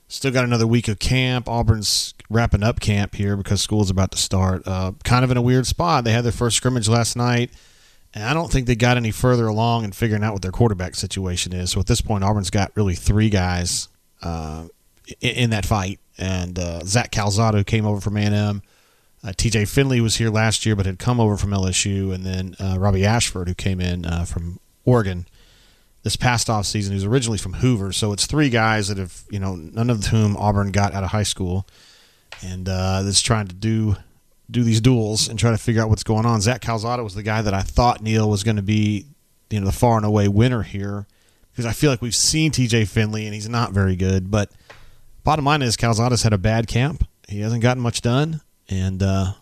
[0.08, 1.48] Still got another week of camp.
[1.48, 4.62] Auburn's wrapping up camp here because school's about to start.
[4.66, 6.04] Uh, kind of in a weird spot.
[6.04, 7.50] They had their first scrimmage last night,
[8.14, 10.94] and I don't think they got any further along in figuring out what their quarterback
[10.94, 11.72] situation is.
[11.72, 13.88] So at this point, Auburn's got really three guys
[14.22, 14.68] uh,
[15.20, 15.98] in, in, that fight.
[16.18, 18.62] And uh, Zach Calzada came over from A&M.
[19.24, 22.54] Uh, TJ Finley was here last year, but had come over from LSU, and then
[22.60, 25.26] uh, Robbie Ashford, who came in uh, from Oregon
[26.06, 27.90] this past off season, who's originally from Hoover.
[27.90, 31.10] So it's three guys that have, you know, none of whom Auburn got out of
[31.10, 31.66] high school,
[32.44, 33.96] and uh, that's trying to do
[34.48, 36.40] do these duels and try to figure out what's going on.
[36.40, 39.06] Zach Calzada was the guy that I thought Neal was going to be,
[39.50, 41.08] you know, the far and away winner here
[41.50, 44.30] because I feel like we've seen TJ Finley and he's not very good.
[44.30, 44.52] But
[45.24, 47.04] bottom line is Calzada's had a bad camp.
[47.28, 49.32] He hasn't gotten much done, and uh,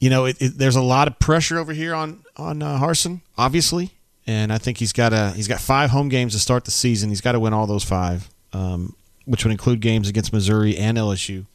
[0.00, 3.20] you know, it, it, there's a lot of pressure over here on on uh, Harsin,
[3.36, 3.92] obviously
[4.28, 7.08] and I think he's got a he's got five home games to start the season.
[7.08, 10.98] He's got to win all those five, um, which would include games against Missouri and
[10.98, 11.46] LSU.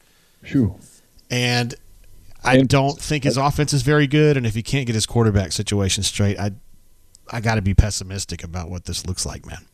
[0.44, 0.76] Sure.
[1.30, 1.76] And
[2.44, 5.52] I don't think his offense is very good, and if he can't get his quarterback
[5.52, 6.52] situation straight, I
[7.32, 9.66] I got to be pessimistic about what this looks like, man.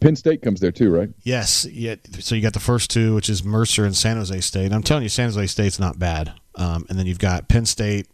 [0.00, 1.10] Penn State comes there too, right?
[1.24, 1.66] Yes.
[1.66, 1.96] Yeah.
[2.20, 4.72] So you got the first two, which is Mercer and San Jose State.
[4.72, 6.32] I'm telling you, San Jose State's not bad.
[6.54, 8.06] Um, and then you've got Penn State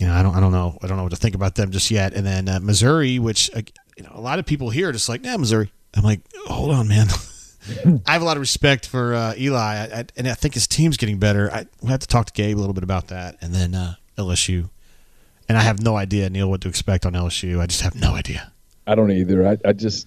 [0.00, 1.70] you know, I don't, I don't know, I don't know what to think about them
[1.70, 2.14] just yet.
[2.14, 3.60] And then uh, Missouri, which uh,
[3.98, 5.70] you know, a lot of people here are just like, yeah, Missouri.
[5.94, 7.08] I'm like, hold on, man.
[8.06, 10.66] I have a lot of respect for uh, Eli, I, I, and I think his
[10.66, 11.52] team's getting better.
[11.52, 13.96] I we have to talk to Gabe a little bit about that, and then uh,
[14.16, 14.70] LSU.
[15.50, 17.60] And I have no idea, Neal, what to expect on LSU.
[17.60, 18.52] I just have no idea.
[18.86, 19.46] I don't either.
[19.46, 20.06] I, I just,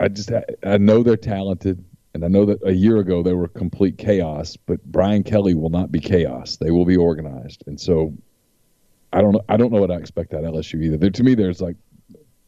[0.00, 0.32] I just,
[0.64, 1.84] I know they're talented,
[2.14, 4.56] and I know that a year ago they were complete chaos.
[4.56, 6.56] But Brian Kelly will not be chaos.
[6.56, 8.12] They will be organized, and so
[9.12, 9.42] I don't know.
[9.48, 10.96] I don't know what I expect at LSU either.
[10.96, 11.76] There, to me, there's like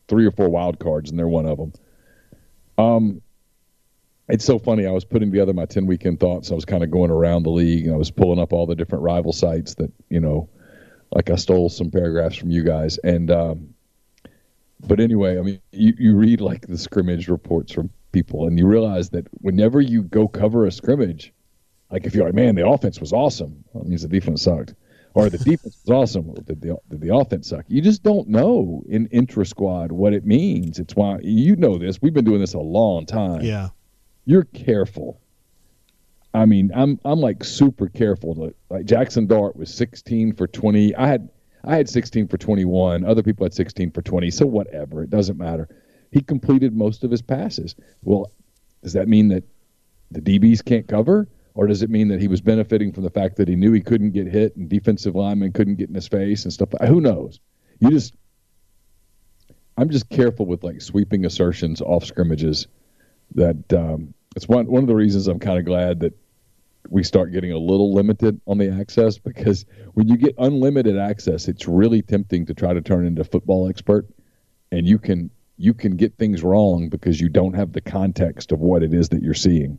[0.09, 1.73] three or four wild cards, and they're one of them.
[2.79, 3.23] Um,
[4.29, 4.87] it's so funny.
[4.87, 6.51] I was putting together my 10 weekend thoughts.
[6.51, 8.75] I was kind of going around the league and I was pulling up all the
[8.75, 10.49] different rival sites that, you know,
[11.15, 12.99] like I stole some paragraphs from you guys.
[12.99, 13.75] And, um,
[14.87, 18.67] but anyway, I mean, you, you read like the scrimmage reports from people and you
[18.67, 21.33] realize that whenever you go cover a scrimmage,
[21.91, 24.75] like if you're like, man, the offense was awesome, that means the defense sucked.
[25.15, 26.33] Or the defense was awesome.
[26.35, 27.65] Did the, did the offense suck?
[27.69, 30.79] You just don't know in intra squad what it means.
[30.79, 32.01] It's why you know this.
[32.01, 33.43] We've been doing this a long time.
[33.43, 33.69] Yeah
[34.25, 35.21] you're careful.
[36.35, 40.95] I mean, I'm I'm like super careful to like Jackson Dart was 16 for 20.
[40.95, 41.29] I had
[41.65, 43.05] I had 16 for 21.
[43.05, 44.31] Other people had 16 for 20.
[44.31, 45.69] So whatever, it doesn't matter.
[46.11, 47.75] He completed most of his passes.
[48.03, 48.31] Well,
[48.83, 49.45] does that mean that
[50.11, 53.37] the DBs can't cover, or does it mean that he was benefiting from the fact
[53.37, 56.45] that he knew he couldn't get hit and defensive linemen couldn't get in his face
[56.45, 56.71] and stuff?
[56.87, 57.41] Who knows?
[57.79, 58.15] You just
[59.77, 62.67] I'm just careful with like sweeping assertions off scrimmages
[63.35, 66.15] that um, it's one one of the reasons I'm kind of glad that
[66.89, 71.49] we start getting a little limited on the access because when you get unlimited access,
[71.49, 74.07] it's really tempting to try to turn into a football expert,
[74.71, 78.61] and you can you can get things wrong because you don't have the context of
[78.61, 79.79] what it is that you're seeing.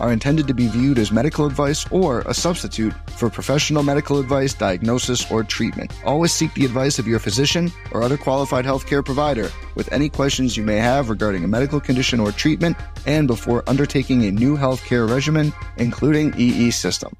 [0.00, 4.54] are intended to be viewed as medical advice or a substitute for professional medical advice,
[4.54, 5.92] diagnosis, or treatment.
[6.04, 10.56] Always seek the advice of your physician or other qualified healthcare provider with any questions
[10.56, 15.08] you may have regarding a medical condition or treatment and before undertaking a new healthcare
[15.08, 17.14] regimen, including EE system.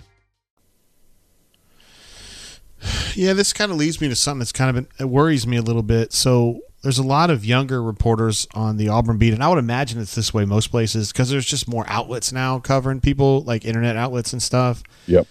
[3.14, 5.56] Yeah, this kind of leads me to something that's kind of been, it worries me
[5.56, 6.12] a little bit.
[6.12, 10.00] So there's a lot of younger reporters on the Auburn beat, and I would imagine
[10.00, 13.96] it's this way most places because there's just more outlets now covering people, like internet
[13.96, 14.82] outlets and stuff.
[15.06, 15.26] Yep.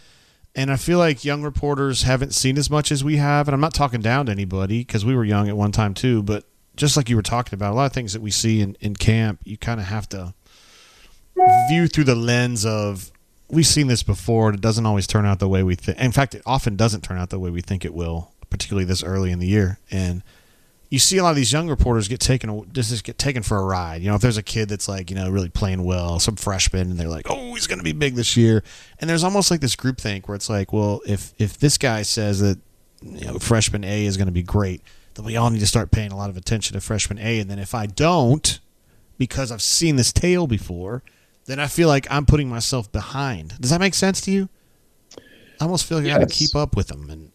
[0.55, 3.61] And I feel like young reporters haven't seen as much as we have, and I'm
[3.61, 6.21] not talking down to anybody because we were young at one time too.
[6.21, 6.43] But
[6.75, 8.95] just like you were talking about, a lot of things that we see in, in
[8.95, 10.33] camp, you kind of have to
[11.69, 13.11] view through the lens of
[13.49, 15.97] we've seen this before, and it doesn't always turn out the way we think.
[15.99, 19.03] In fact, it often doesn't turn out the way we think it will, particularly this
[19.03, 19.79] early in the year.
[19.89, 20.23] And
[20.89, 23.63] you see a lot of these young reporters get taken just get taken for a
[23.63, 24.01] ride.
[24.01, 26.89] You know, if there's a kid that's like you know really playing well, some freshman,
[26.89, 28.63] and they're like, oh, he's going to be big this year,
[28.99, 32.01] and there's almost like this group think where it's like, well, if if this guy
[32.01, 32.59] says that
[33.03, 34.81] you know freshman A is going to be great,
[35.13, 37.49] then we all need to start paying a lot of attention to freshman A, and
[37.49, 38.59] then if I don't,
[39.19, 41.03] because I've seen this tale before,
[41.45, 43.53] then I feel like I'm putting myself behind.
[43.61, 44.49] Does that make sense to you?
[45.61, 46.15] I almost feel like yes.
[46.15, 47.31] I got to keep up with them, and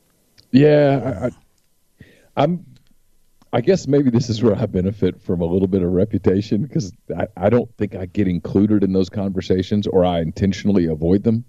[0.50, 1.32] yeah, I, I,
[2.42, 2.73] I'm
[3.54, 6.92] I guess maybe this is where I benefit from a little bit of reputation because
[7.16, 11.44] I, I don't think I get included in those conversations or I intentionally avoid them.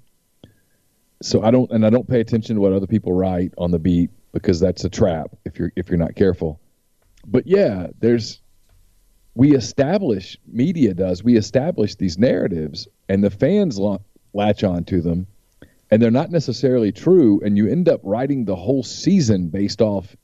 [1.23, 3.79] So I don't, and I don't pay attention to what other people write on the
[3.79, 6.59] beat because that's a trap if you're if you're not careful.
[7.25, 8.39] But yeah, there's
[9.33, 13.79] we establish media does we establish these narratives and the fans
[14.33, 15.25] latch on to them,
[15.89, 20.15] and they're not necessarily true, and you end up writing the whole season based off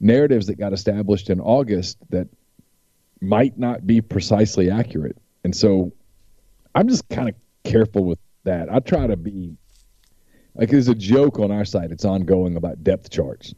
[0.00, 2.28] narratives that got established in August that
[3.20, 5.16] might not be precisely accurate.
[5.44, 5.92] And so
[6.74, 8.72] I'm just kind of careful with that.
[8.72, 9.56] I try to be
[10.54, 11.90] like there's a joke on our site.
[11.90, 13.54] It's ongoing about depth charts.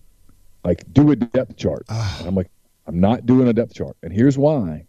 [0.64, 1.84] Like do a depth chart.
[1.88, 2.22] Ah.
[2.26, 2.50] I'm like
[2.86, 4.84] I'm not doing a depth chart, and here's why.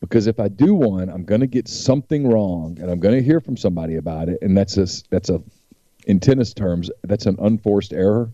[0.00, 3.22] Because if I do one, I'm going to get something wrong, and I'm going to
[3.22, 5.42] hear from somebody about it, and that's a that's a
[6.06, 8.30] in tennis terms that's an unforced error.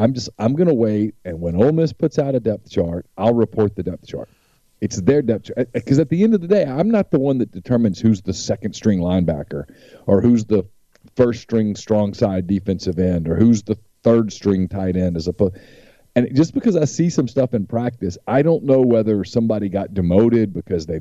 [0.00, 3.04] I'm just I'm going to wait, and when Ole Miss puts out a depth chart,
[3.18, 4.30] I'll report the depth chart.
[4.80, 7.18] It's their depth chart uh, because at the end of the day, I'm not the
[7.18, 9.64] one that determines who's the second string linebacker
[10.06, 10.64] or who's the
[11.16, 15.56] first string strong side defensive end or who's the third string tight end as opposed.
[16.16, 19.92] And just because I see some stuff in practice, I don't know whether somebody got
[19.92, 21.00] demoted because they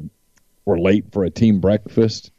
[0.66, 2.32] were late for a team breakfast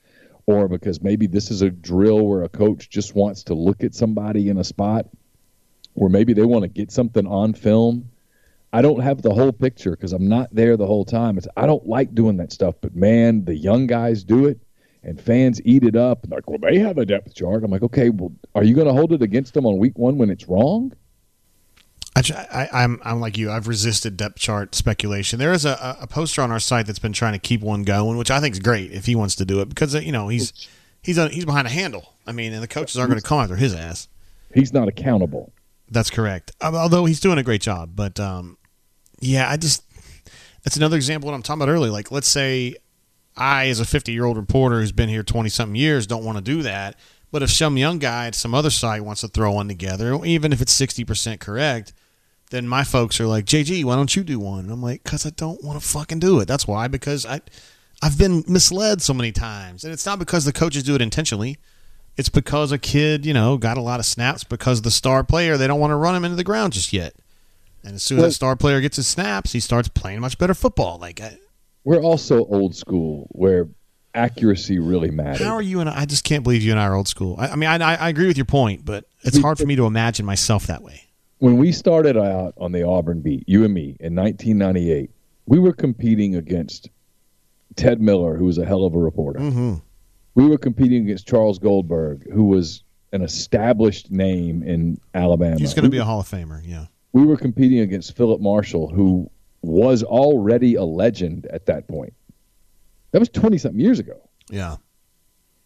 [0.45, 3.95] or because maybe this is a drill where a coach just wants to look at
[3.95, 5.07] somebody in a spot
[5.95, 8.11] or maybe they want to get something on film.
[8.73, 11.39] I don't have the whole picture because I'm not there the whole time.
[11.39, 14.61] It's, I don't like doing that stuff, but man, the young guys do it
[15.03, 16.27] and fans eat it up.
[16.29, 17.65] Like, well, they have a depth chart.
[17.65, 20.19] I'm like, okay, well, are you going to hold it against them on week one
[20.19, 20.93] when it's wrong?
[22.17, 23.51] I, am I'm, I'm like you.
[23.51, 25.39] I've resisted depth chart speculation.
[25.39, 28.19] There is a, a poster on our site that's been trying to keep one going,
[28.19, 30.29] which I think is great if he wants to do it because uh, you know
[30.29, 30.53] he's
[31.03, 32.13] he's a, he's behind a handle.
[32.27, 34.09] I mean, and the coaches aren't going to come after his ass.
[34.53, 35.53] He's not accountable.
[35.91, 36.53] That's correct.
[36.61, 38.57] Um, although he's doing a great job, but um,
[39.21, 39.83] yeah, I just
[40.63, 41.91] that's another example of what I'm talking about earlier.
[41.91, 42.77] Like, let's say
[43.37, 46.39] I, as a 50 year old reporter who's been here 20 something years, don't want
[46.39, 46.97] to do that.
[47.33, 50.53] But if some young guy at some other site wants to throw one together, even
[50.53, 51.93] if it's 60% correct,
[52.51, 54.65] then my folks are like, JG, why don't you do one?
[54.65, 56.49] And I'm like, because I don't want to fucking do it.
[56.49, 57.41] That's why, because I,
[58.03, 59.85] I've been misled so many times.
[59.85, 61.59] And it's not because the coaches do it intentionally.
[62.21, 65.57] It's because a kid, you know, got a lot of snaps because the star player,
[65.57, 67.15] they don't want to run him into the ground just yet.
[67.83, 70.37] And as soon as well, that star player gets his snaps, he starts playing much
[70.37, 70.99] better football.
[70.99, 71.39] Like, I,
[71.83, 73.71] we're also old school where
[74.15, 75.47] accuracy really matters.
[75.47, 77.37] How are you and I, I just can't believe you and I are old school.
[77.39, 79.87] I, I mean, I, I agree with your point, but it's hard for me to
[79.87, 81.05] imagine myself that way.
[81.39, 85.11] When we started out on the Auburn beat, you and me, in 1998,
[85.47, 86.91] we were competing against
[87.77, 89.41] Ted Miller, who was a hell of a reporter.
[89.41, 89.77] Mm-hmm.
[90.35, 95.59] We were competing against Charles Goldberg, who was an established name in Alabama.
[95.59, 96.87] He's going to be a Hall of Famer, yeah.
[97.13, 99.31] We were competing against Phillip Marshall, who
[99.63, 102.15] was already a legend at that point.
[103.11, 104.21] That was 20 something years ago.
[104.49, 104.77] Yeah.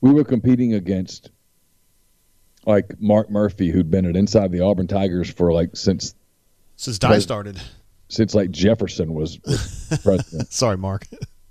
[0.01, 1.31] We were competing against
[2.67, 6.15] like Mark Murphy, who'd been at inside the Auburn Tigers for like since
[6.77, 7.61] since Dye started.
[8.09, 10.53] Since like Jefferson was, was president.
[10.53, 11.07] Sorry, Mark.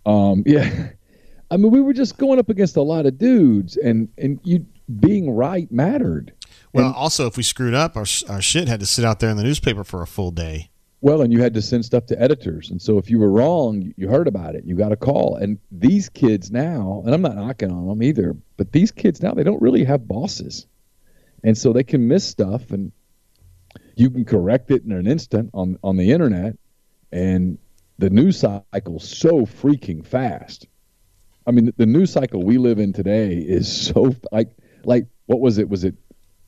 [0.05, 0.89] Um, yeah.
[1.53, 4.65] I mean, we were just going up against a lot of dudes, and and you
[4.99, 6.33] being right mattered.
[6.73, 9.29] Well, and, also, if we screwed up, our our shit had to sit out there
[9.29, 10.71] in the newspaper for a full day.
[11.01, 12.71] Well, and you had to send stuff to editors.
[12.71, 14.63] And so if you were wrong, you heard about it.
[14.63, 15.35] You got a call.
[15.35, 19.33] And these kids now, and I'm not knocking on them either, but these kids now,
[19.33, 20.65] they don't really have bosses.
[21.43, 22.93] And so they can miss stuff and
[23.97, 26.57] you can correct it in an instant on, on the internet.
[27.11, 27.57] And
[27.97, 30.67] the news cycle's so freaking fast.
[31.45, 34.49] I mean, the news cycle we live in today is so like,
[34.83, 35.69] like, what was it?
[35.69, 35.95] Was it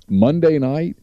[0.07, 0.97] Monday night?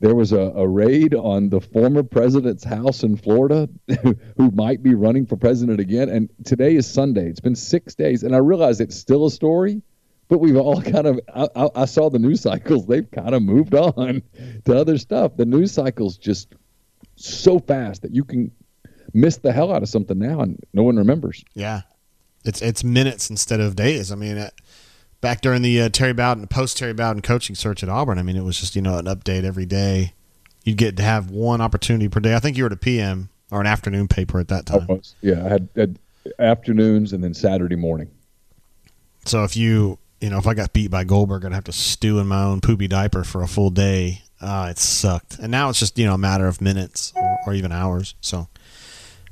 [0.00, 3.68] there was a, a, raid on the former president's house in Florida
[4.36, 6.08] who might be running for president again.
[6.08, 7.28] And today is Sunday.
[7.28, 8.22] It's been six days.
[8.22, 9.80] And I realize it's still a story,
[10.28, 12.86] but we've all kind of, I, I saw the news cycles.
[12.86, 14.22] They've kind of moved on
[14.66, 15.36] to other stuff.
[15.36, 16.54] The news cycle's just
[17.14, 18.52] so fast that you can
[19.14, 21.42] miss the hell out of something now and no one remembers.
[21.54, 21.82] Yeah.
[22.46, 24.10] It's, it's minutes instead of days.
[24.12, 24.54] I mean, it,
[25.20, 28.36] back during the uh, Terry Bowden, post Terry Bowden coaching search at Auburn, I mean,
[28.36, 30.14] it was just you know an update every day.
[30.64, 32.34] You'd get to have one opportunity per day.
[32.34, 34.86] I think you were at a PM or an afternoon paper at that time.
[34.90, 35.98] I yeah, I had, had
[36.38, 38.10] afternoons and then Saturday morning.
[39.24, 42.18] So if you you know if I got beat by Goldberg, I'd have to stew
[42.18, 44.22] in my own poopy diaper for a full day.
[44.40, 45.38] Uh, it sucked.
[45.38, 48.14] And now it's just you know a matter of minutes or, or even hours.
[48.20, 48.48] So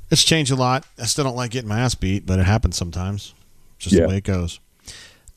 [0.09, 0.85] it's changed a lot.
[0.99, 3.33] I still don't like getting my ass beat, but it happens sometimes.
[3.77, 4.03] Just yeah.
[4.03, 4.59] the way it goes.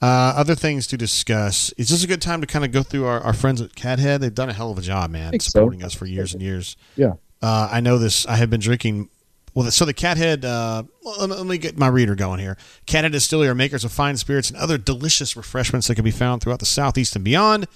[0.00, 1.72] Uh, other things to discuss.
[1.72, 4.20] Is this a good time to kind of go through our, our friends at Cathead?
[4.20, 5.86] They've done a hell of a job, man, supporting so.
[5.86, 6.76] us for years and years.
[6.94, 7.14] Yeah.
[7.42, 8.24] Uh, I know this.
[8.26, 9.08] I have been drinking.
[9.54, 10.44] Well, so the Cathead.
[10.44, 12.56] Uh, well, let, me, get my reader going here.
[12.86, 16.42] Cathead Distillery are makers of fine spirits and other delicious refreshments that can be found
[16.42, 17.66] throughout the Southeast and beyond.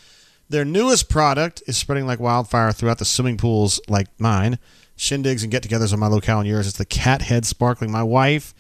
[0.49, 4.59] Their newest product is spreading like wildfire throughout the swimming pools like mine,
[4.97, 6.67] shindigs and get-togethers on my locale and yours.
[6.67, 7.91] It's the Cathead Sparkling.
[7.91, 8.55] My wife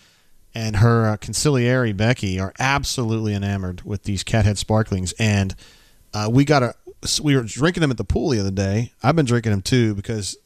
[0.54, 5.54] and her uh, conciliary Becky are absolutely enamored with these cathead sparklings, and
[6.12, 6.74] uh, we got a
[7.22, 8.92] we were drinking them at the pool the other day.
[9.02, 10.36] I've been drinking them too because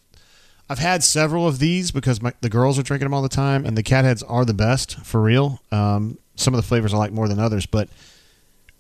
[0.71, 3.67] I've had several of these because my, the girls are drinking them all the time,
[3.67, 5.61] and the catheads are the best for real.
[5.71, 7.89] Um, some of the flavors I like more than others, but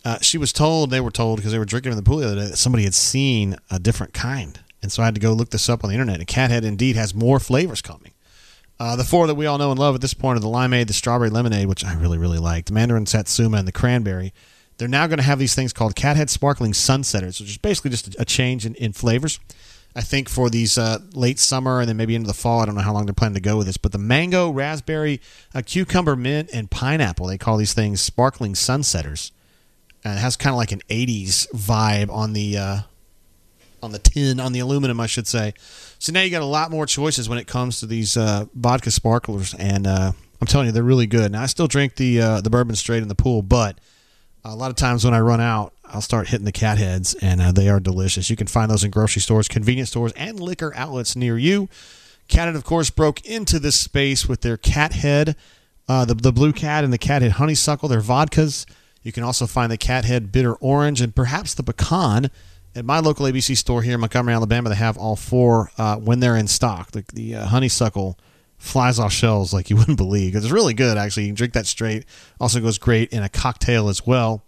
[0.04, 2.26] uh, she was told they were told because they were drinking in the pool the
[2.26, 5.32] other day that somebody had seen a different kind, and so I had to go
[5.32, 6.20] look this up on the internet.
[6.20, 8.12] And cathead indeed has more flavors coming.
[8.78, 10.86] Uh, the four that we all know and love at this point are the limeade,
[10.86, 14.32] the strawberry lemonade, which I really, really like, the mandarin satsuma, and the cranberry.
[14.78, 18.14] They're now going to have these things called Cathead Sparkling Sunsetters, which is basically just
[18.16, 19.40] a, change in, in flavors.
[19.96, 22.76] I think for these uh, late summer and then maybe into the fall, I don't
[22.76, 25.20] know how long they're planning to go with this, but the mango, raspberry,
[25.52, 29.32] uh, cucumber, mint, and pineapple, they call these things sparkling sunsetters.
[30.04, 32.78] And it has kind of like an 80s vibe on the uh,
[33.82, 35.54] on the tin, on the aluminum, I should say.
[35.98, 38.90] So now you got a lot more choices when it comes to these uh, vodka
[38.90, 41.32] sparklers, and uh, I'm telling you, they're really good.
[41.32, 43.78] Now I still drink the uh, the bourbon straight in the pool, but
[44.44, 47.40] a lot of times when I run out, I'll start hitting the cat heads, and
[47.40, 48.30] uh, they are delicious.
[48.30, 51.68] You can find those in grocery stores, convenience stores, and liquor outlets near you.
[52.28, 55.36] Cathead, of course, broke into this space with their cat head,
[55.88, 58.66] uh, the, the blue cat and the cat head honeysuckle, their vodkas.
[59.02, 62.30] You can also find the cat head bitter orange and perhaps the pecan
[62.76, 66.20] at my local ABC store here in Montgomery, Alabama, they have all four uh, when
[66.20, 66.90] they're in stock.
[66.92, 68.18] The, the uh, honeysuckle
[68.58, 70.98] flies off shelves like you wouldn't believe it's really good.
[70.98, 72.04] Actually, you can drink that straight.
[72.38, 74.44] Also goes great in a cocktail as well.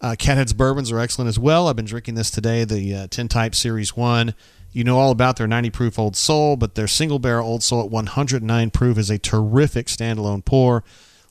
[0.00, 1.68] Uh, Cathead's bourbons are excellent as well.
[1.68, 4.34] I've been drinking this today, the uh, Type Series One.
[4.72, 7.84] You know all about their 90 proof Old Soul, but their single barrel Old Soul
[7.84, 10.84] at 109 proof is a terrific standalone pour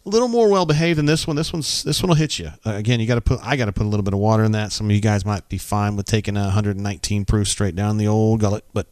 [0.06, 1.36] a little more well behaved than this one.
[1.36, 2.51] This one's this one will hit you.
[2.66, 4.43] Uh, again, you got to put I got to put a little bit of water
[4.43, 4.72] in that.
[4.72, 8.08] Some of you guys might be fine with taking a 119 proof straight down the
[8.08, 8.88] old gullet, but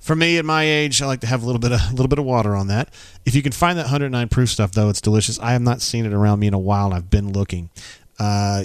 [0.00, 2.08] for me at my age, I like to have a little bit of a little
[2.08, 2.92] bit of water on that.
[3.24, 5.38] If you can find that 109 proof stuff though, it's delicious.
[5.38, 6.86] I have not seen it around me in a while.
[6.86, 7.70] and I've been looking.
[8.18, 8.64] Uh,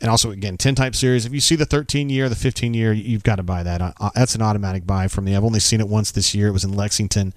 [0.00, 2.92] and also again 10 type series if you see the 13 year the 15 year
[2.92, 5.80] you've got to buy that uh, that's an automatic buy from me i've only seen
[5.80, 7.32] it once this year it was in lexington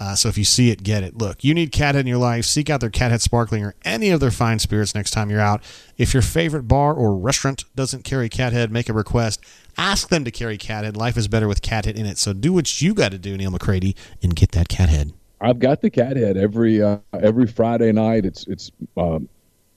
[0.00, 1.18] uh, so if you see it, get it.
[1.18, 2.46] Look, you need Cathead in your life.
[2.46, 5.62] Seek out their Cathead Sparkling or any of their fine spirits next time you're out.
[5.98, 9.44] If your favorite bar or restaurant doesn't carry Cathead, make a request.
[9.76, 10.96] Ask them to carry Cathead.
[10.96, 12.16] Life is better with Cathead in it.
[12.16, 15.12] So do what you got to do, Neal McCready, and get that Cathead.
[15.42, 18.24] I've got the Cathead every uh, every Friday night.
[18.24, 18.70] It's it's.
[18.96, 19.28] Um,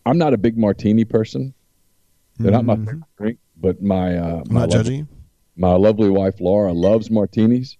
[0.05, 1.53] I'm not a big martini person.
[2.37, 2.55] They're mm-hmm.
[2.55, 2.85] not my mm-hmm.
[2.85, 5.05] favorite drink, but my uh, my, lovely,
[5.57, 7.77] my lovely wife Laura loves martinis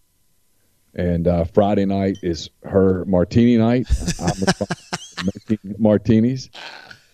[0.96, 3.88] and uh, Friday night is her martini night.
[4.20, 6.50] I'm making martinis,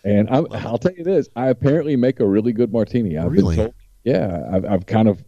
[0.04, 3.18] and i will tell you this: I apparently make a really good martini.
[3.18, 3.56] I've really?
[3.56, 3.76] been told.
[4.04, 5.24] Yeah, I've, I've kind of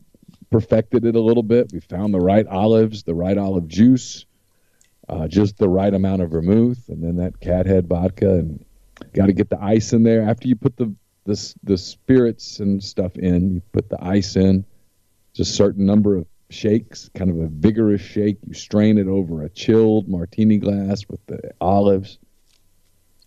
[0.49, 1.71] perfected it a little bit.
[1.71, 4.25] We found the right olives, the right olive juice,
[5.07, 8.65] uh, just the right amount of vermouth, and then that cathead vodka, and
[9.13, 10.93] got to get the ice in there after you put the
[11.25, 13.55] the the spirits and stuff in.
[13.55, 14.65] You put the ice in,
[15.33, 18.37] just a certain number of shakes, kind of a vigorous shake.
[18.47, 22.17] You strain it over a chilled martini glass with the olives.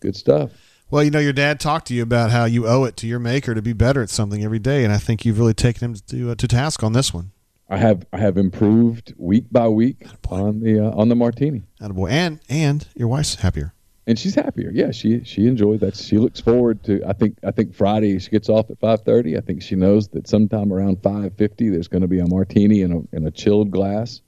[0.01, 0.51] Good stuff.
[0.91, 3.19] Well, you know, your dad talked to you about how you owe it to your
[3.19, 5.97] maker to be better at something every day, and I think you've really taken him
[6.09, 7.33] to uh, to task on this one.
[7.69, 11.63] I have I have improved week by week on the uh, on the martini.
[11.81, 12.11] Attaboy.
[12.11, 13.74] And and your wife's happier
[14.07, 14.71] and she's happier.
[14.73, 15.97] Yeah, she she enjoyed that.
[15.97, 17.03] She looks forward to.
[17.07, 19.37] I think I think Friday she gets off at five thirty.
[19.37, 22.83] I think she knows that sometime around five fifty there's going to be a martini
[22.83, 24.21] in a in a chilled glass,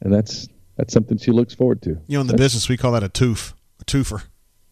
[0.00, 1.90] and that's that's something she looks forward to.
[2.06, 4.24] You know, in the that's, business we call that a toof, a twofer.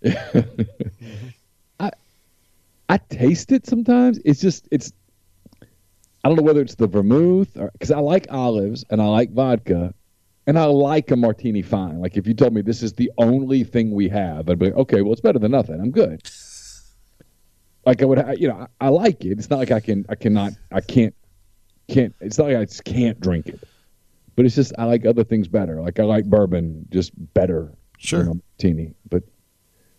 [1.81, 1.91] I
[2.89, 4.19] I taste it sometimes.
[4.25, 4.93] It's just it's.
[6.25, 9.95] I don't know whether it's the vermouth because I like olives and I like vodka,
[10.47, 12.01] and I like a martini fine.
[12.01, 14.77] Like if you told me this is the only thing we have, I'd be like,
[14.77, 15.81] okay, well it's better than nothing.
[15.81, 16.23] I'm good.
[17.85, 19.39] Like I would, you know, I, I like it.
[19.39, 21.15] It's not like I can, I cannot, I can't,
[21.89, 22.15] can't.
[22.21, 23.61] It's not like I just can't drink it.
[24.35, 25.81] But it's just I like other things better.
[25.81, 27.73] Like I like bourbon just better.
[27.99, 28.25] Sure.
[28.25, 28.95] Than a martini.
[29.09, 29.23] But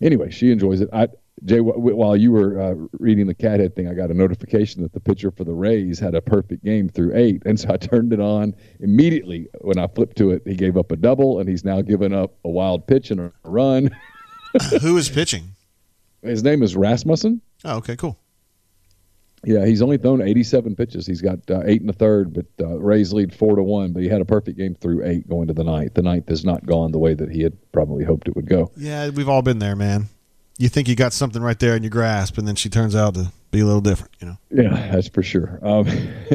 [0.01, 0.89] anyway, she enjoys it.
[0.93, 1.07] I
[1.45, 4.99] Jay, while you were uh, reading the cathead thing, I got a notification that the
[4.99, 8.19] pitcher for the Rays had a perfect game through eight, and so I turned it
[8.19, 9.47] on immediately.
[9.61, 12.33] When I flipped to it, he gave up a double, and he's now given up
[12.43, 13.95] a wild pitch and a run.
[14.81, 15.51] Who is pitching?
[16.23, 17.41] His name is Rasmussen.
[17.63, 18.17] Oh, okay, cool.
[19.43, 21.05] Yeah, he's only thrown 87 pitches.
[21.05, 23.93] He's got uh, eight and a third, but uh, Rays lead four to one.
[23.93, 25.93] But he had a perfect game through eight going to the ninth.
[25.93, 28.71] The ninth has not gone the way that he had probably hoped it would go.
[28.75, 30.09] Yeah, we've all been there, man
[30.57, 33.13] you think you got something right there in your grasp, and then she turns out
[33.13, 34.37] to be a little different, you know.
[34.49, 35.59] Yeah, that's for sure.
[35.61, 35.87] Um,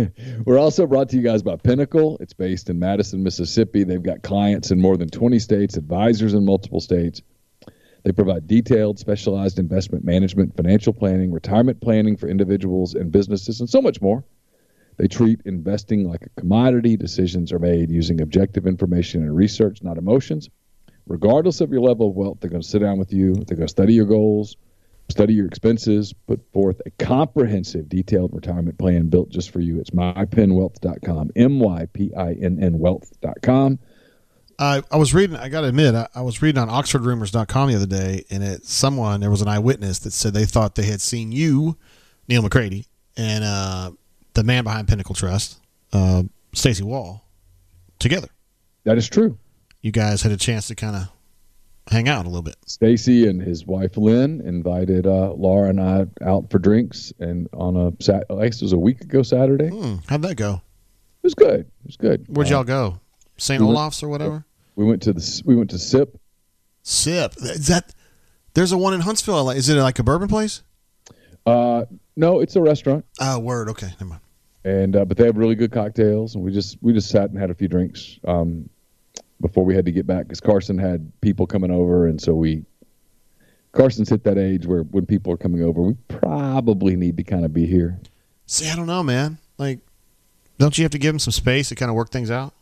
[0.45, 2.19] we're also brought to you guys by Pinnacle.
[2.21, 3.85] It's based in Madison, Mississippi.
[3.85, 7.21] They've got clients in more than 20 states, advisors in multiple states.
[8.05, 13.69] They provide detailed, specialized investment management, financial planning, retirement planning for individuals and businesses, and
[13.69, 14.25] so much more.
[14.97, 16.97] They treat investing like a commodity.
[16.97, 20.49] Decisions are made using objective information and research, not emotions.
[21.07, 23.35] Regardless of your level of wealth, they're going to sit down with you.
[23.35, 24.57] They're going to study your goals,
[25.09, 29.81] study your expenses, put forth a comprehensive, detailed retirement plan built just for you.
[29.81, 33.79] It's mypinnwealth.com, M Y P I N N wealth.com.
[34.59, 35.37] I, I was reading.
[35.37, 38.65] I got to admit, I, I was reading on OxfordRumors.com the other day, and it
[38.65, 41.77] someone there was an eyewitness that said they thought they had seen you,
[42.29, 42.87] Neal McCready,
[43.17, 43.91] and uh,
[44.35, 45.59] the man behind Pinnacle Trust,
[45.93, 46.23] uh,
[46.55, 47.25] Stacy Wall,
[47.99, 48.29] together.
[48.85, 49.39] That is true.
[49.83, 51.09] You guys had a chance to kind of
[51.91, 52.57] hang out a little bit.
[52.67, 57.77] Stacy and his wife Lynn invited uh, Laura and I out for drinks, and on
[57.77, 59.69] a Sat- I guess it was a week ago Saturday.
[59.69, 60.63] Hmm, how'd that go?
[61.23, 61.61] It was good.
[61.61, 62.25] It was good.
[62.29, 63.01] Where'd Uh, y'all go?
[63.39, 63.61] St.
[63.61, 64.45] we went- Olaf's or whatever.
[64.77, 66.17] We went to the we went to Sip.
[66.83, 67.35] Sip.
[67.39, 67.93] Is that?
[68.55, 69.51] There's a one in Huntsville.
[69.51, 70.63] Is it like a bourbon place?
[71.45, 71.85] Uh,
[72.17, 73.69] no, it's a restaurant, Oh, word.
[73.71, 74.21] Okay, never mind.
[74.65, 77.39] and uh, but they have really good cocktails, and we just we just sat and
[77.39, 78.69] had a few drinks um,
[79.43, 82.65] before we had to get back because Carson had people coming over, and so we.
[83.73, 87.45] Carson's hit that age where when people are coming over, we probably need to kind
[87.47, 87.99] of be here.
[88.45, 89.39] See, I don't know, man.
[89.57, 89.79] Like,
[90.59, 92.53] don't you have to give them some space to kind of work things out?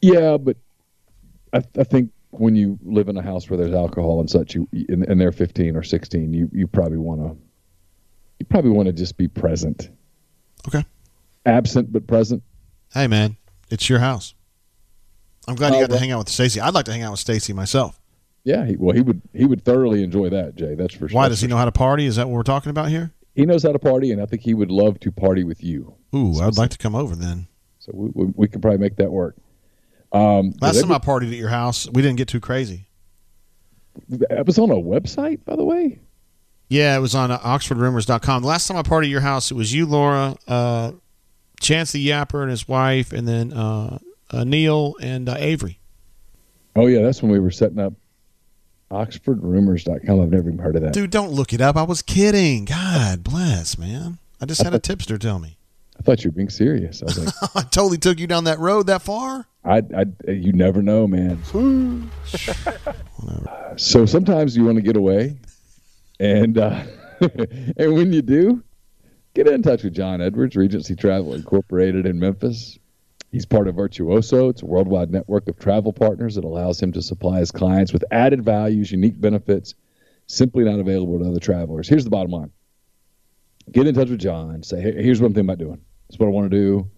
[0.00, 0.56] Yeah, but
[1.52, 4.68] I, I think when you live in a house where there's alcohol and such, you
[4.88, 7.36] and, and they're 15 or 16, you you probably want to
[8.38, 9.90] you probably want to just be present,
[10.68, 10.84] Okay.
[11.44, 12.40] absent but present.
[12.92, 13.36] Hey, man,
[13.68, 14.34] it's your house.
[15.48, 16.60] I'm glad you Oh, got to hang out with Stacy.
[16.60, 18.00] I'd like to hang out with Stacy myself.
[18.44, 20.74] Yeah, he, well, he would he would thoroughly enjoy that, Jay.
[20.74, 21.16] That's for sure.
[21.16, 22.06] Why does he know how to party?
[22.06, 23.12] Is that what we're talking about here?
[23.34, 25.94] He knows how to party, and I think he would love to party with you.
[26.14, 27.48] Ooh, I'd like to come over then.
[27.80, 29.36] So we we, we could probably make that work.
[30.12, 32.86] Um, Last time I partied at your house, we didn't get too crazy.
[34.08, 35.98] it was on a website, by the way.
[36.68, 38.42] Yeah, it was on uh, OxfordRumors.com.
[38.42, 40.92] The last time I partied at your house, it was you, Laura, uh,
[41.60, 43.98] Chance the Yapper and his wife, and then uh,
[44.30, 45.78] uh, Neil and uh, Avery.
[46.74, 47.94] Oh yeah, that's when we were setting up
[48.90, 50.20] OxfordRumors.com.
[50.20, 50.92] I've never even heard of that.
[50.92, 51.76] Dude, don't look it up.
[51.76, 52.64] I was kidding.
[52.66, 54.18] God bless, man.
[54.40, 55.56] I just had a tipster tell me.
[55.98, 57.02] I thought you were being serious.
[57.02, 59.46] I was like, I totally took you down that road that far.
[59.64, 61.42] I, I, you never know, man.
[63.76, 65.36] so sometimes you want to get away,
[66.20, 66.84] and uh,
[67.76, 68.62] and when you do,
[69.34, 72.78] get in touch with John Edwards, Regency Travel Incorporated in Memphis.
[73.36, 74.48] He's part of Virtuoso.
[74.48, 78.02] It's a worldwide network of travel partners that allows him to supply his clients with
[78.10, 79.74] added values, unique benefits,
[80.26, 81.86] simply not available to other travelers.
[81.86, 82.50] Here's the bottom line:
[83.70, 84.62] get in touch with John.
[84.62, 85.80] Say, hey, here's what I'm thinking about doing.
[86.08, 86.90] That's what I want to do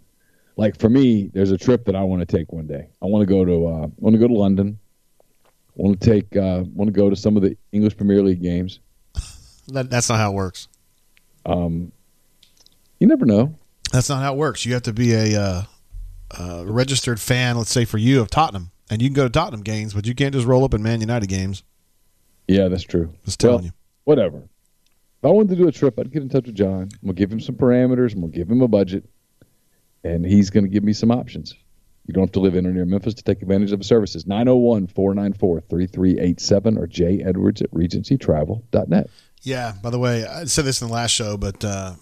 [0.58, 2.88] like for me, there's a trip that I want to take one day.
[3.00, 4.78] I want to go to uh, want to go to London.
[5.46, 8.42] I want to take uh, want to go to some of the English Premier League
[8.42, 8.80] games.
[9.68, 10.66] That, that's not how it works.
[11.44, 11.92] Um,
[12.98, 13.54] you never know.
[13.92, 14.64] That's not how it works.
[14.64, 15.62] You have to be a uh,
[16.38, 18.70] uh, registered fan, let's say for you, of Tottenham.
[18.90, 21.00] And you can go to Tottenham games, but you can't just roll up in Man
[21.00, 21.62] United games.
[22.46, 23.12] Yeah, that's true.
[23.24, 23.72] Just telling Well, you.
[24.04, 24.38] Whatever.
[24.38, 26.82] If I wanted to do a trip, I'd get in touch with John.
[26.82, 28.14] I'm gonna give him some parameters.
[28.14, 29.04] I'm gonna give him a budget,
[30.04, 31.54] and he's gonna give me some options.
[32.06, 34.24] You don't have to live in or near Memphis to take advantage of the services.
[34.24, 39.10] 901-494-3387 or J Edwards at regencytravel.net.
[39.42, 41.94] Yeah, by the way, I said this in the last show, but uh,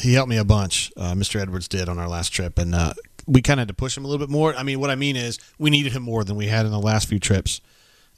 [0.00, 0.92] he helped me a bunch.
[0.96, 1.40] Uh, Mr.
[1.40, 2.94] Edwards did on our last trip, and uh,
[3.28, 4.54] we kind of had to push him a little bit more.
[4.54, 6.80] I mean, what I mean is we needed him more than we had in the
[6.80, 7.60] last few trips,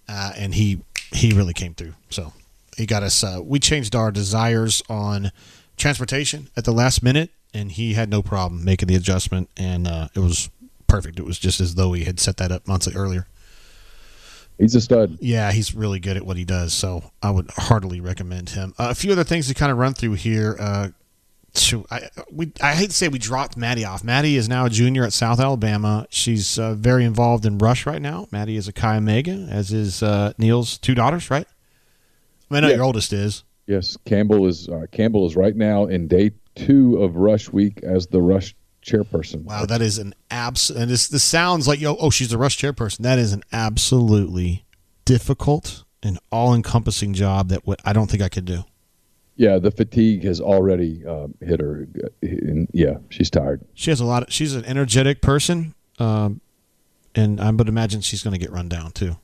[0.09, 0.83] uh, and he
[1.13, 1.95] he really came through.
[2.09, 2.33] So
[2.77, 3.23] he got us.
[3.23, 5.33] Uh, we changed our desires on
[5.77, 10.09] transportation at the last minute, and he had no problem making the adjustment, and uh,
[10.15, 10.49] it was
[10.87, 11.19] perfect.
[11.19, 13.27] It was just as though he had set that up months earlier.
[14.59, 15.17] He's a stud.
[15.21, 18.75] Yeah, he's really good at what he does, so I would heartily recommend him.
[18.79, 20.57] Uh, a few other things to kind of run through here.
[20.61, 20.89] Uh,
[21.91, 24.05] I we I hate to say we dropped Maddie off.
[24.05, 26.07] Maddie is now a junior at South Alabama.
[26.11, 28.29] She's uh, very involved in Rush right now.
[28.31, 31.47] Maddie is a Chi Omega, as is uh, Neal's two daughters, right?
[32.51, 32.77] I mean, I know Yeah.
[32.77, 33.45] your oldest is.
[33.67, 38.07] Yes, Campbell is uh, Campbell is right now in day two of Rush Week as
[38.09, 39.45] the Rush chairperson.
[39.45, 40.71] Wow, that is an abs.
[40.71, 41.97] And this this sounds like yo.
[42.01, 42.99] Oh, she's the Rush chairperson.
[42.99, 44.65] That is an absolutely
[45.05, 48.65] difficult and all encompassing job that I don't think I could do.
[49.41, 51.87] Yeah, the fatigue has already um, hit her.
[52.05, 53.65] uh, And yeah, she's tired.
[53.75, 56.41] she has a lot of she's an energetic person um,
[57.15, 59.17] and i would imagine she's going to get run down too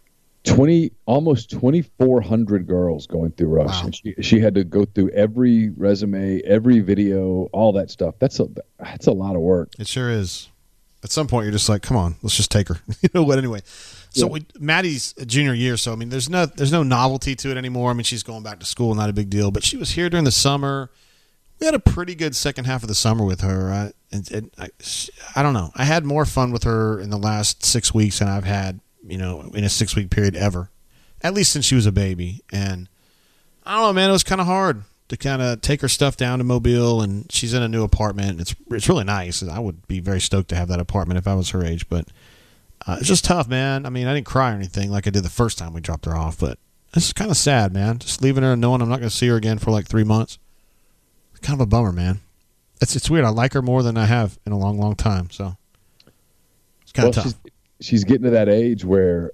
[0.45, 3.87] Twenty, almost twenty four hundred girls going through Rush, Wow.
[3.87, 8.15] and she she had to go through every resume, every video, all that stuff.
[8.21, 8.47] That's a
[8.79, 9.73] that's a lot of work.
[9.77, 10.49] it sure is
[11.03, 12.77] At some point, you're just like, come on, let's just take her.
[13.03, 13.39] you know what?
[13.39, 13.61] Anyway,
[14.17, 14.33] so yeah.
[14.33, 17.91] we, Maddie's junior year, so I mean, there's no there's no novelty to it anymore.
[17.91, 19.51] I mean, she's going back to school, not a big deal.
[19.51, 20.91] But she was here during the summer.
[21.61, 23.71] We had a pretty good second half of the summer with her.
[23.71, 24.69] I, and, and I,
[25.35, 25.71] I don't know.
[25.75, 29.17] I had more fun with her in the last six weeks than I've had, you
[29.17, 30.71] know, in a six week period ever.
[31.23, 32.43] At least since she was a baby.
[32.53, 32.89] And
[33.65, 34.11] I don't know, man.
[34.11, 37.31] It was kind of hard to kind of take her stuff down to Mobile, and
[37.31, 38.41] she's in a new apartment.
[38.41, 39.43] It's it's really nice.
[39.43, 42.09] I would be very stoked to have that apartment if I was her age, but
[42.87, 43.85] uh, it's just tough, man.
[43.85, 46.05] I mean, I didn't cry or anything like I did the first time we dropped
[46.07, 46.59] her off, but
[46.95, 47.99] it's kind of sad, man.
[47.99, 50.05] Just leaving her and knowing I'm not going to see her again for like three
[50.05, 50.39] months.
[51.33, 52.21] It's kind of a bummer, man.
[52.81, 53.25] It's it's weird.
[53.25, 55.31] I like her more than I have in a long, long time.
[55.31, 55.57] So
[56.83, 57.25] it's kind well, of tough.
[57.25, 59.33] She's, she's getting to that age where,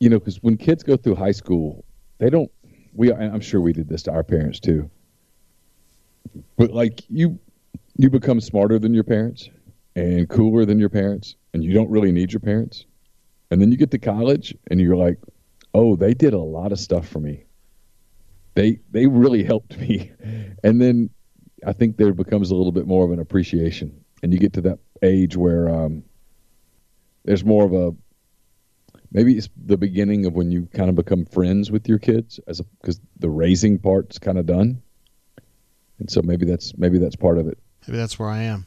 [0.00, 1.84] you know, because when kids go through high school,
[2.18, 2.50] they don't.
[2.94, 4.90] We I'm sure we did this to our parents too.
[6.56, 7.38] But like you,
[7.96, 9.48] you become smarter than your parents
[9.96, 12.86] and cooler than your parents, and you don't really need your parents.
[13.50, 15.18] And then you get to college and you're like,
[15.74, 17.44] oh, they did a lot of stuff for me.
[18.54, 20.12] They they really helped me.
[20.64, 21.10] And then
[21.66, 24.60] I think there becomes a little bit more of an appreciation, and you get to
[24.60, 26.04] that age where um,
[27.24, 27.92] there's more of a
[29.10, 32.60] maybe it's the beginning of when you kind of become friends with your kids as
[32.80, 34.80] because the raising part's kind of done,
[35.98, 37.58] and so maybe that's maybe that's part of it.
[37.88, 38.64] Maybe that's where I am.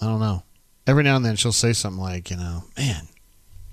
[0.00, 0.42] I don't know
[0.88, 3.06] every now and then she'll say something like, you know, man,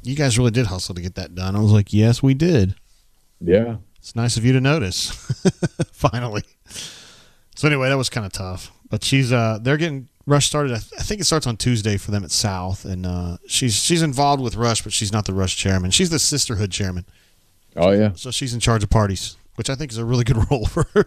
[0.04, 1.56] you guys really did hustle to get that done.
[1.56, 2.76] I was like, yes, we did.
[3.40, 3.78] Yeah.
[3.98, 5.10] It's nice of you to notice.
[5.92, 6.44] Finally.
[7.56, 8.72] So anyway, that was kind of tough.
[8.88, 10.74] But she's uh they're getting Rush started.
[10.74, 13.76] I, th- I think it starts on Tuesday for them at South, and uh, she's
[13.76, 15.92] she's involved with Rush, but she's not the Rush chairman.
[15.92, 17.06] She's the sisterhood chairman.
[17.76, 18.12] Oh yeah.
[18.16, 20.88] So she's in charge of parties, which I think is a really good role for
[20.94, 21.06] her.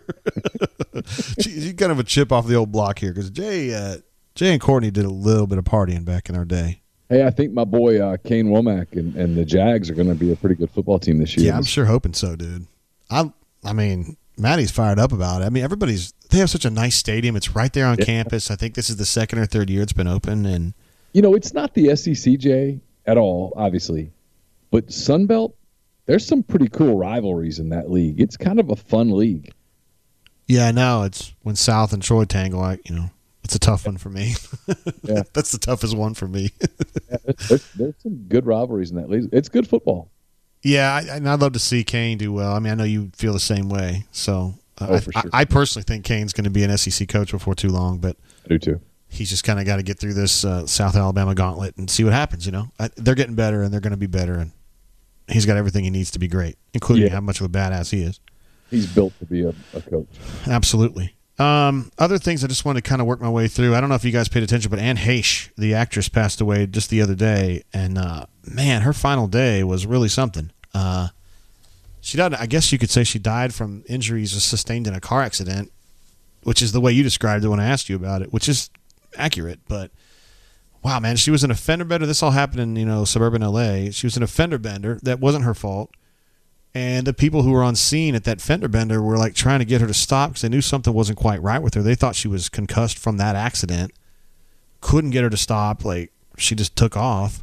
[1.40, 3.98] she's kind of a chip off the old block here because Jay uh,
[4.39, 6.80] Jay and Courtney did a little bit of partying back in our day.
[7.09, 10.14] Hey, I think my boy uh, Kane Wommack and, and the Jags are going to
[10.14, 11.49] be a pretty good football team this year.
[11.49, 12.68] Yeah, I'm sure hoping so, dude.
[13.11, 13.32] I
[13.64, 15.47] I mean, Maddie's fired up about it.
[15.47, 17.34] I mean, everybody's they have such a nice stadium.
[17.34, 18.05] It's right there on yeah.
[18.05, 18.49] campus.
[18.49, 20.72] I think this is the second or third year it's been open, and
[21.14, 24.12] you know, it's not the SEC SECJ at all, obviously,
[24.70, 25.55] but Sunbelt.
[26.07, 28.20] There's some pretty cool rivalries in that league.
[28.20, 29.53] It's kind of a fun league.
[30.47, 31.03] Yeah, I know.
[31.03, 32.61] It's when South and Troy tangle.
[32.61, 33.11] Like you know,
[33.49, 34.34] it's a tough one for me.
[35.05, 35.22] yeah.
[35.32, 36.51] That's the toughest one for me.
[37.11, 37.16] yeah,
[37.49, 39.30] there's, there's, some good rivalries in that league.
[39.32, 40.11] It's good football.
[40.62, 42.53] Yeah, I, and I'd love to see Kane do well.
[42.53, 44.05] I mean, I know you feel the same way.
[44.12, 45.12] So uh, oh, I, sure.
[45.16, 48.18] I, I, personally think Kane's going to be an SEC coach before too long, but
[48.44, 48.80] I do too.
[49.09, 52.05] He's just kind of got to get through this uh, South Alabama gauntlet and see
[52.05, 52.44] what happens.
[52.44, 54.53] You know, I, they're getting better and they're going to be better, and
[55.26, 57.14] he's got everything he needs to be great, including yeah.
[57.14, 58.20] how much of a badass he is.
[58.68, 60.09] He's built to be a, a coach.
[60.46, 61.14] Absolutely.
[61.39, 63.74] Um, other things I just wanted to kind of work my way through.
[63.74, 66.66] I don't know if you guys paid attention, but Anne Heche, the actress, passed away
[66.66, 70.51] just the other day, and uh, man, her final day was really something.
[70.74, 71.09] Uh,
[72.01, 72.34] she died.
[72.34, 75.70] I guess you could say she died from injuries sustained in a car accident,
[76.43, 78.70] which is the way you described it when I asked you about it, which is
[79.16, 79.61] accurate.
[79.68, 79.93] But
[80.82, 82.07] wow, man, she was an fender bender.
[82.07, 83.91] This all happened in you know suburban LA.
[83.91, 84.99] She was an fender bender.
[85.03, 85.91] That wasn't her fault
[86.75, 89.64] and the people who were on scene at that fender bender were like trying to
[89.64, 91.83] get her to stop because they knew something wasn't quite right with her.
[91.83, 93.93] They thought she was concussed from that accident.
[94.81, 95.85] Couldn't get her to stop.
[95.85, 97.43] Like she just took off.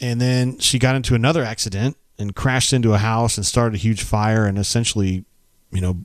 [0.00, 3.78] And then she got into another accident and crashed into a house and started a
[3.78, 5.24] huge fire and essentially,
[5.72, 6.04] you know,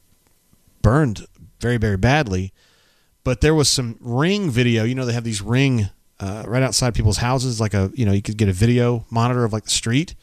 [0.82, 1.26] burned
[1.60, 2.54] very, very badly.
[3.24, 4.84] But there was some ring video.
[4.84, 5.90] You know, they have these ring
[6.20, 9.44] uh, right outside people's houses, like a, you know, you could get a video monitor
[9.44, 10.16] of like the street.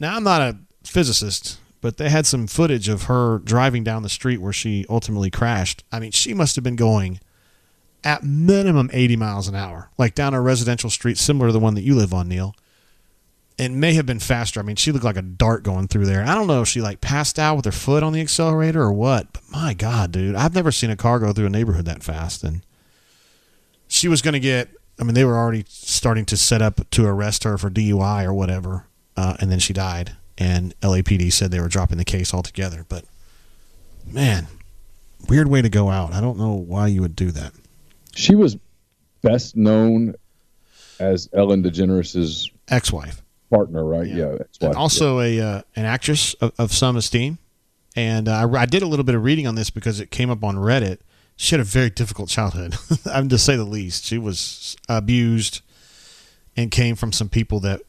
[0.00, 4.08] Now, I'm not a physicist, but they had some footage of her driving down the
[4.08, 5.84] street where she ultimately crashed.
[5.92, 7.20] I mean, she must have been going
[8.02, 11.74] at minimum 80 miles an hour, like down a residential street similar to the one
[11.74, 12.54] that you live on, Neal.
[13.58, 14.60] It may have been faster.
[14.60, 16.24] I mean, she looked like a dart going through there.
[16.24, 18.92] I don't know if she like passed out with her foot on the accelerator or
[18.92, 22.02] what, but my God, dude, I've never seen a car go through a neighborhood that
[22.02, 22.42] fast.
[22.42, 22.62] And
[23.88, 27.06] she was going to get, I mean, they were already starting to set up to
[27.06, 28.86] arrest her for DUI or whatever.
[29.16, 32.84] Uh, and then she died and LAPD said they were dropping the case altogether.
[32.88, 33.04] But
[34.06, 34.48] man,
[35.28, 36.12] weird way to go out.
[36.12, 37.52] I don't know why you would do that.
[38.14, 38.56] She was
[39.22, 40.14] best known
[40.98, 44.06] as Ellen DeGeneres' ex-wife, partner, right?
[44.06, 44.76] Yeah, yeah ex-wife.
[44.76, 45.42] also yeah.
[45.42, 47.38] a uh, an actress of, of some esteem.
[47.96, 50.28] And uh, I, I did a little bit of reading on this because it came
[50.28, 50.98] up on Reddit.
[51.36, 52.76] She had a very difficult childhood,
[53.06, 54.04] I'm to say the least.
[54.04, 55.62] She was abused
[56.56, 57.80] and came from some people that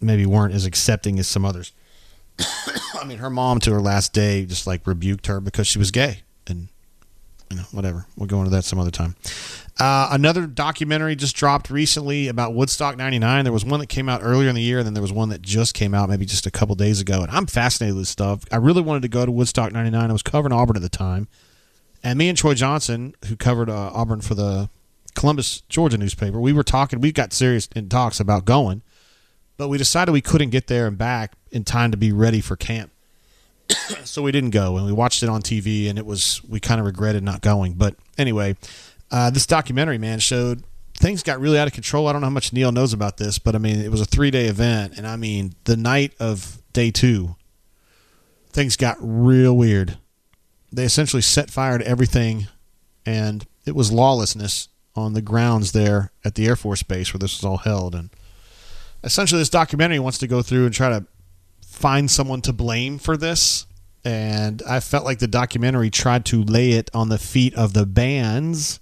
[0.00, 1.72] maybe weren't as accepting as some others.
[3.00, 5.90] I mean, her mom to her last day just like rebuked her because she was
[5.90, 6.68] gay, and
[7.50, 8.06] you know, whatever.
[8.16, 9.16] We'll go into that some other time.
[9.78, 13.44] Uh, another documentary just dropped recently about Woodstock 99.
[13.44, 15.30] There was one that came out earlier in the year, and then there was one
[15.30, 17.22] that just came out maybe just a couple days ago.
[17.22, 18.44] And I'm fascinated with this stuff.
[18.52, 20.10] I really wanted to go to Woodstock 99.
[20.10, 21.28] I was covering Auburn at the time.
[22.02, 24.70] And me and Troy Johnson, who covered uh, Auburn for the
[25.14, 28.82] Columbus, Georgia newspaper, we were talking, we got serious in talks about going,
[29.60, 32.56] but we decided we couldn't get there and back in time to be ready for
[32.56, 32.90] camp.
[34.04, 36.80] so we didn't go, and we watched it on TV, and it was, we kind
[36.80, 37.74] of regretted not going.
[37.74, 38.56] But anyway,
[39.10, 42.08] uh, this documentary, man, showed things got really out of control.
[42.08, 44.06] I don't know how much Neal knows about this, but I mean, it was a
[44.06, 47.36] three day event, and I mean, the night of day two,
[48.48, 49.98] things got real weird.
[50.72, 52.46] They essentially set fire to everything,
[53.04, 57.36] and it was lawlessness on the grounds there at the Air Force Base where this
[57.36, 57.94] was all held.
[57.94, 58.08] And
[59.04, 61.06] essentially, this documentary wants to go through and try to
[61.62, 63.66] find someone to blame for this.
[64.04, 67.84] And I felt like the documentary tried to lay it on the feet of the
[67.84, 68.80] bands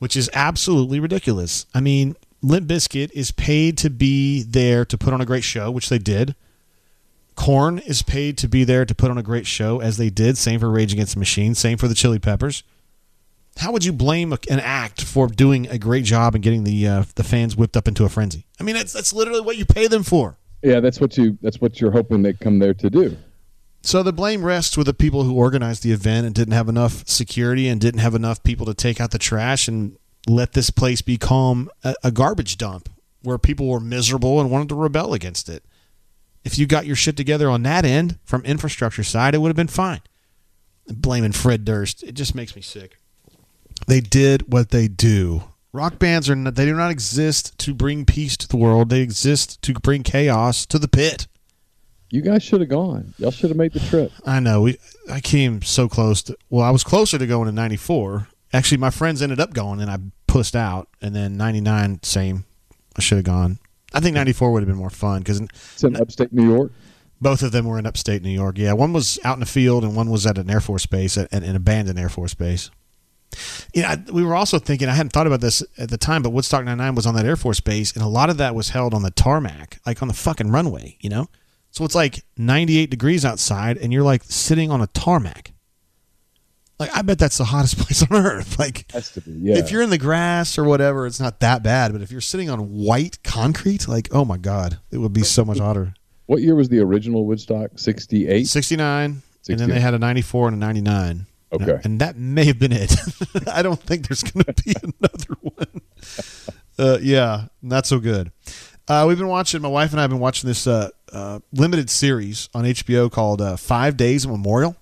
[0.00, 1.66] which is absolutely ridiculous.
[1.72, 5.70] I mean, Limp Bizkit is paid to be there to put on a great show,
[5.70, 6.34] which they did.
[7.36, 10.36] Korn is paid to be there to put on a great show, as they did.
[10.38, 11.54] Same for Rage Against the Machine.
[11.54, 12.62] Same for the Chili Peppers.
[13.56, 17.04] How would you blame an act for doing a great job and getting the uh,
[17.14, 18.46] the fans whipped up into a frenzy?
[18.58, 20.38] I mean, that's that's literally what you pay them for.
[20.62, 23.16] Yeah, that's what you that's what you're hoping they come there to do.
[23.82, 27.06] So the blame rests with the people who organized the event and didn't have enough
[27.08, 29.96] security and didn't have enough people to take out the trash and
[30.28, 32.90] let this place become a, a garbage dump
[33.22, 35.64] where people were miserable and wanted to rebel against it.
[36.44, 39.56] If you got your shit together on that end from infrastructure side, it would have
[39.56, 40.00] been fine.
[40.86, 42.96] Blaming Fred Durst, it just makes me sick.
[43.86, 45.44] They did what they do.
[45.72, 48.88] Rock bands are not, they do not exist to bring peace to the world.
[48.90, 51.26] They exist to bring chaos to the pit.
[52.10, 53.14] You guys should have gone.
[53.18, 54.10] Y'all should have made the trip.
[54.26, 54.62] I know.
[54.62, 54.78] We
[55.08, 58.26] I came so close to well, I was closer to going in 94.
[58.52, 62.44] Actually, my friends ended up going and I pushed out and then 99 same.
[62.96, 63.60] I should have gone.
[63.94, 66.72] I think 94 would have been more fun cuz It's in upstate New York.
[67.20, 68.58] both of them were in upstate New York.
[68.58, 71.16] Yeah, one was out in the field and one was at an Air Force base,
[71.16, 72.72] at an abandoned Air Force base.
[73.74, 74.88] Yeah, I- we were also thinking.
[74.88, 77.36] I hadn't thought about this at the time, but Woodstock 99 was on that Air
[77.36, 80.14] Force base, and a lot of that was held on the tarmac, like on the
[80.14, 80.96] fucking runway.
[81.00, 81.28] You know,
[81.70, 85.52] so it's like 98 degrees outside, and you're like sitting on a tarmac.
[86.78, 88.58] Like I bet that's the hottest place on earth.
[88.58, 89.32] Like be.
[89.42, 89.58] Yeah.
[89.58, 91.92] if you're in the grass or whatever, it's not that bad.
[91.92, 95.44] But if you're sitting on white concrete, like oh my god, it would be so
[95.44, 95.94] much hotter.
[96.26, 97.78] what year was the original Woodstock?
[97.78, 98.46] 68?
[98.46, 101.26] 69, and then they had a 94 and a 99.
[101.52, 101.80] Okay.
[101.84, 102.94] And that may have been it.
[103.52, 105.80] I don't think there's going to be another one.
[106.78, 108.30] Uh, yeah, not so good.
[108.88, 111.90] Uh, we've been watching, my wife and I have been watching this uh, uh, limited
[111.90, 114.76] series on HBO called uh, Five Days of Memorial,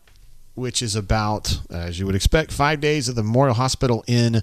[0.55, 4.43] which is about, as you would expect, five days at the Memorial Hospital in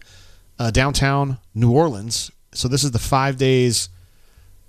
[0.59, 2.31] uh, downtown New Orleans.
[2.53, 3.89] So this is the five days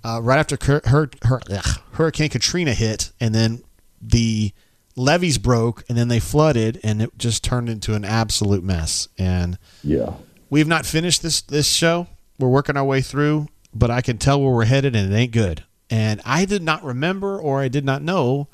[0.03, 3.63] uh, right after Cur- her, her, ugh, Hurricane Katrina hit, and then
[4.01, 4.51] the
[4.97, 9.07] levees broke, and then they flooded, and it just turned into an absolute mess.
[9.17, 10.13] And Yeah.
[10.49, 12.07] we've not finished this this show.
[12.39, 15.31] We're working our way through, but I can tell where we're headed, and it ain't
[15.31, 15.63] good.
[15.89, 18.47] And I did not remember, or I did not know.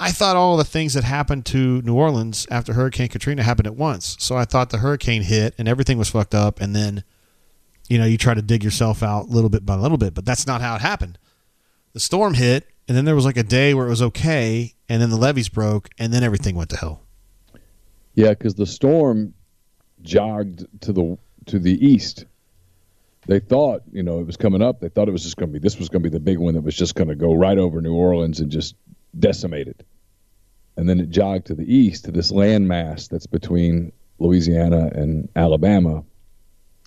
[0.00, 3.76] I thought all the things that happened to New Orleans after Hurricane Katrina happened at
[3.76, 4.16] once.
[4.18, 7.04] So I thought the hurricane hit and everything was fucked up, and then,
[7.88, 10.12] you know, you try to dig yourself out little bit by little bit.
[10.12, 11.16] But that's not how it happened.
[11.92, 15.00] The storm hit, and then there was like a day where it was okay, and
[15.00, 17.02] then the levees broke, and then everything went to hell.
[18.14, 19.34] Yeah, because the storm
[20.02, 22.26] jogged to the to the east.
[23.26, 24.80] They thought, you know, it was coming up.
[24.80, 26.38] They thought it was just going to be this was going to be the big
[26.38, 28.74] one that was just going to go right over New Orleans and just
[29.18, 29.84] decimate it.
[30.76, 36.04] And then it jogged to the east to this landmass that's between Louisiana and Alabama.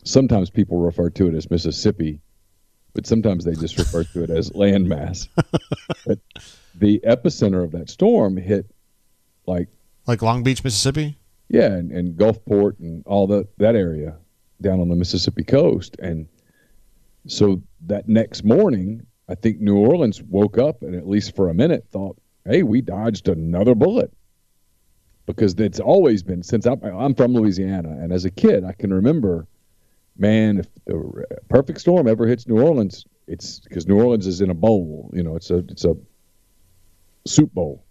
[0.03, 2.21] Sometimes people refer to it as Mississippi,
[2.93, 5.27] but sometimes they just refer to it as landmass.
[6.05, 6.19] but
[6.75, 8.69] the epicenter of that storm hit
[9.45, 9.67] like
[10.05, 11.17] Like Long Beach, Mississippi?
[11.49, 14.15] yeah, and, and Gulfport and all that that area
[14.61, 15.95] down on the Mississippi coast.
[15.99, 16.27] And
[17.27, 21.53] so that next morning, I think New Orleans woke up and at least for a
[21.53, 24.11] minute thought, "Hey, we dodged another bullet."
[25.25, 28.93] Because it's always been since I'm, I'm from Louisiana, and as a kid, I can
[28.93, 29.45] remember,
[30.17, 34.49] man, if the perfect storm ever hits New Orleans, it's because New Orleans is in
[34.49, 35.11] a bowl.
[35.13, 35.95] You know, it's a it's a
[37.25, 37.83] soup bowl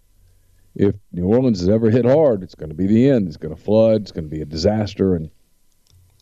[0.77, 3.27] if New Orleans is ever hit hard, it's going to be the end.
[3.27, 4.03] It's going to flood.
[4.03, 5.31] It's going to be a disaster, and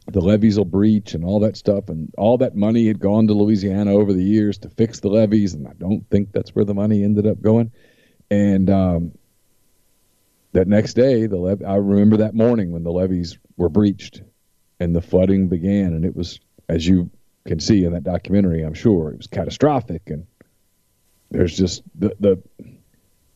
[0.08, 1.89] the levees will breach and all that stuff.
[1.89, 5.53] And all that money had gone to Louisiana over the years to fix the levees,
[5.53, 7.72] and I don't think that's where the money ended up going.
[8.32, 9.12] And um,
[10.53, 14.22] that next day, the I remember that morning when the levees were breached
[14.80, 17.09] and the flooding began, and it was, as you
[17.45, 20.26] can see in that documentary, I'm sure it was catastrophic, and
[21.32, 22.41] there's just the the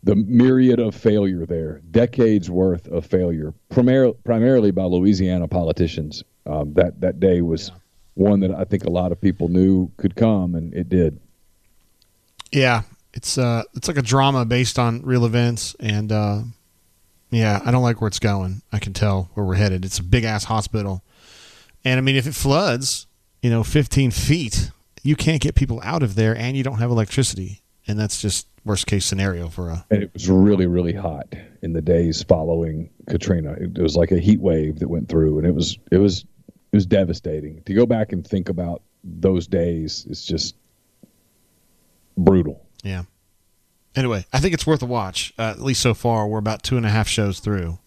[0.04, 6.24] the myriad of failure there, decades worth of failure, primarily primarily by Louisiana politicians.
[6.46, 7.72] Um, that that day was
[8.16, 11.20] one that I think a lot of people knew could come, and it did.
[12.52, 12.84] Yeah,
[13.14, 16.42] it's uh, it's like a drama based on real events, and uh,
[17.30, 18.62] yeah, I don't like where it's going.
[18.72, 19.86] I can tell where we're headed.
[19.86, 21.04] It's a big ass hospital,
[21.90, 23.08] and I mean, if it floods,
[23.42, 24.70] you know, 15 feet,
[25.02, 28.48] you can't get people out of there, and you don't have electricity, and that's just
[28.64, 29.86] worst case scenario for a.
[29.90, 31.34] And it was really, really hot
[31.64, 33.54] in the days following Katrina.
[33.54, 36.76] It was like a heat wave that went through, and it was it was it
[36.76, 37.64] was devastating.
[37.64, 40.56] To go back and think about those days is just
[42.18, 42.64] brutal.
[42.84, 43.04] Yeah.
[43.96, 45.34] Anyway, I think it's worth a watch.
[45.40, 47.80] Uh, at least so far, we're about two and a half shows through,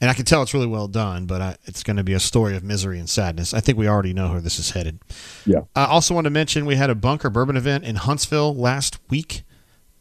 [0.00, 1.26] and I can tell it's really well done.
[1.26, 3.54] But I, it's going to be a story of misery and sadness.
[3.54, 5.00] I think we already know where this is headed.
[5.44, 5.60] Yeah.
[5.74, 9.42] I also want to mention we had a bunker bourbon event in Huntsville last week.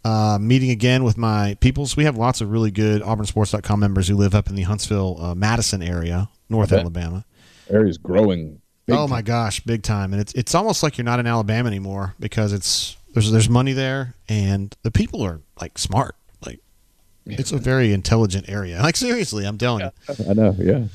[0.05, 1.97] Uh, meeting again with my peoples.
[1.97, 5.35] We have lots of really good AuburnSports.com members who live up in the Huntsville, uh,
[5.35, 6.79] Madison area, North bet.
[6.79, 7.25] Alabama.
[7.69, 8.61] Area's growing.
[8.85, 10.13] big oh my gosh, big time!
[10.13, 13.73] And it's it's almost like you're not in Alabama anymore because it's there's there's money
[13.73, 16.15] there and the people are like smart.
[17.27, 18.79] Like it's a very intelligent area.
[18.81, 20.15] Like seriously, I'm telling you.
[20.29, 20.55] I know.
[20.57, 20.85] Yeah.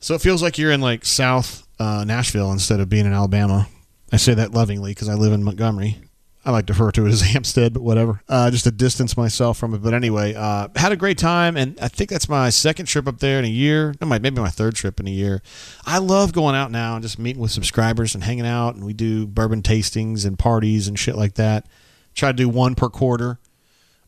[0.00, 3.68] So it feels like you're in like South uh, Nashville instead of being in Alabama.
[4.12, 5.98] I say that lovingly because I live in Montgomery.
[6.44, 8.20] I like to refer to it as Hampstead, but whatever.
[8.28, 9.78] Uh, just to distance myself from it.
[9.82, 13.20] But anyway, uh, had a great time, and I think that's my second trip up
[13.20, 13.94] there in a year.
[14.00, 15.40] No, my- maybe my third trip in a year.
[15.86, 18.92] I love going out now and just meeting with subscribers and hanging out, and we
[18.92, 21.66] do bourbon tastings and parties and shit like that.
[22.14, 23.38] Try to do one per quarter.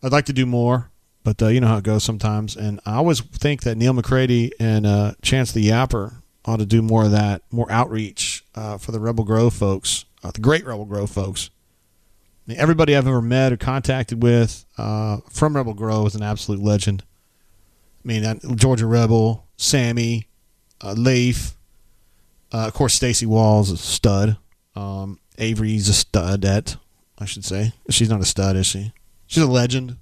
[0.03, 0.91] I'd like to do more,
[1.25, 2.57] but uh, you know how it goes sometimes.
[2.57, 6.83] And I always think that Neal McCready and uh, Chance the Yapper ought to do
[6.83, 10.85] more of that, more outreach uh, for the Rebel Grove folks, uh, the great Rebel
[10.85, 11.51] Grove folks.
[12.47, 16.23] I mean, everybody I've ever met or contacted with uh, from Rebel Grove is an
[16.23, 17.03] absolute legend.
[18.05, 20.29] I mean, Georgia Rebel, Sammy,
[20.83, 21.57] uh, Leif,
[22.53, 24.37] uh, of course, Stacy Walls is a stud.
[24.77, 26.77] Um, Avery's a studette,
[27.19, 27.73] I should say.
[27.89, 28.93] She's not a stud, is she?
[29.27, 29.97] She's a legend.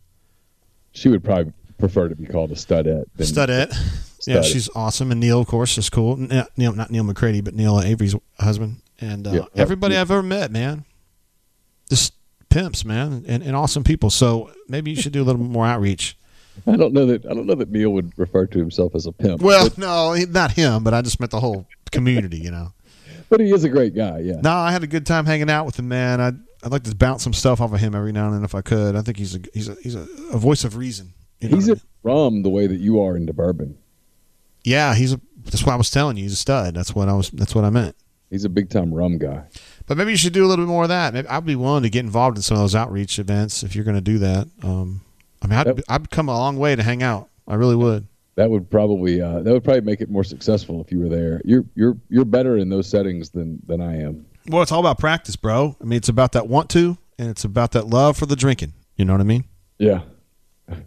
[0.92, 3.04] She would probably prefer to be called a studette.
[3.16, 3.74] Than, Studette.
[4.24, 5.10] Yeah, she's awesome.
[5.10, 6.16] And Neil, of course, is cool.
[6.16, 8.76] Neil, not Neal McCready, but Neil Avery's husband.
[9.00, 9.40] And uh, Yeah.
[9.56, 10.02] everybody Yeah.
[10.02, 10.84] I've ever met, man,
[11.90, 12.14] just
[12.48, 14.10] pimps, man, and, and awesome people.
[14.10, 16.16] So maybe you should do a little more outreach.
[16.68, 19.12] I don't know that I don't know that Neil would refer to himself as a
[19.12, 19.42] pimp.
[19.42, 22.68] Well, but, no, not him, but I just meant the whole community, you know.
[23.28, 24.20] but he is a great guy.
[24.20, 24.40] Yeah.
[24.40, 26.20] No, I had a good time hanging out with him, man.
[26.20, 28.54] I'd, I'd like to bounce some stuff off of him every now and then if
[28.54, 28.94] I could.
[28.96, 31.12] I think he's a he's a he's a, a voice of reason.
[31.40, 33.76] You know He's I a rum the way that you are into bourbon.
[34.64, 35.20] Yeah, he's a.
[35.44, 36.22] That's what I was telling you.
[36.22, 36.74] He's a stud.
[36.74, 37.30] That's what I was.
[37.30, 37.96] That's what I meant.
[38.30, 39.42] He's a big time rum guy.
[39.86, 41.12] But maybe you should do a little bit more of that.
[41.12, 43.84] Maybe I'd be willing to get involved in some of those outreach events if you're
[43.84, 44.48] going to do that.
[44.62, 45.02] Um,
[45.42, 45.80] I mean, I'd, Yep.
[45.88, 47.28] I'd come a long way to hang out.
[47.46, 48.06] I really would.
[48.36, 51.42] That would probably uh, that would probably make it more successful if you were there.
[51.44, 54.24] You're you're you're better in those settings than than I am.
[54.46, 55.76] Well, it's all about practice, bro.
[55.80, 58.72] I mean, it's about that want to, and it's about that love for the drinking.
[58.96, 59.44] You know what I mean?
[59.78, 60.02] Yeah,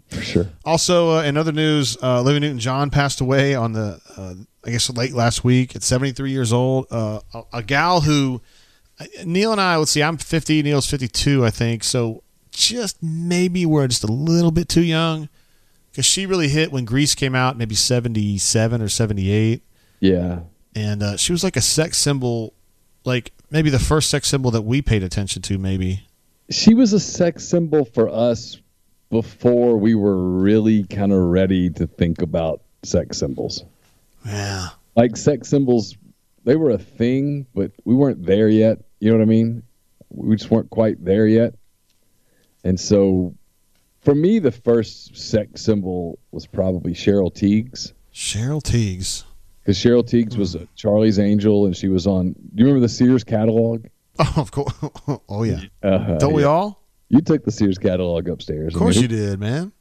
[0.08, 0.46] for sure.
[0.64, 4.34] Also, uh, in other news, uh, Olivia Newton-John passed away on the, uh,
[4.64, 6.86] I guess, late last week at 73 years old.
[6.90, 8.40] Uh, a, a gal who,
[9.24, 11.84] Neal and I, let's see, I'm 50, Neal's 52, I think.
[11.84, 15.28] So just maybe we're just a little bit too young
[15.90, 19.62] because she really hit when Grease came out, maybe 77 or 78.
[20.00, 20.40] Yeah,
[20.74, 22.52] And uh, she was like a sex symbol,
[23.04, 26.06] like maybe the first sex symbol that we paid attention to, maybe.
[26.50, 28.58] she was a sex symbol for us
[29.10, 33.64] before we were really kind of ready to think about sex symbols.
[34.24, 34.68] Yeah.
[34.96, 35.96] Like sex symbols,
[36.44, 38.78] they were a thing, but we weren't there yet.
[39.00, 39.62] You know what I mean?
[40.10, 41.54] We just weren't quite there yet.
[42.64, 43.34] And so,
[44.00, 47.92] for me, the first sex symbol was probably Cheryl Tiegs.
[48.12, 49.24] Cheryl Tiegs.
[49.66, 52.34] Because Cheryl Tiegs was a Charlie's Angel, and she was on.
[52.34, 53.86] Do you remember the Sears catalog?
[54.18, 54.72] Oh, of course.
[55.28, 55.60] oh, yeah.
[55.82, 56.80] Uh, Don't we all?
[57.10, 58.72] You took the Sears catalog upstairs.
[58.74, 59.72] Of course you did, man.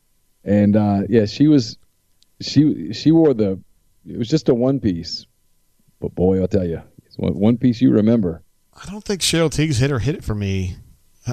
[0.43, 1.77] And uh, yeah, she was.
[2.41, 3.57] She she wore the.
[4.05, 5.25] It was just a one piece,
[6.01, 8.41] but boy, I'll tell you, it's one, one piece you remember.
[8.73, 10.75] I don't think Cheryl Tiegs hit or hit it for me.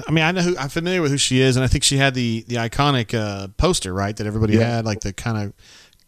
[0.07, 1.97] I mean, I know who I'm familiar with who she is, and I think she
[1.97, 4.15] had the the iconic uh, poster, right?
[4.15, 4.75] That everybody Yeah.
[4.77, 5.53] had, like the kind of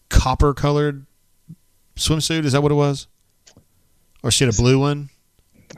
[0.09, 1.05] copper colored
[1.95, 2.45] swimsuit.
[2.45, 3.07] Is that what it was?
[4.23, 5.09] Or she had a blue one.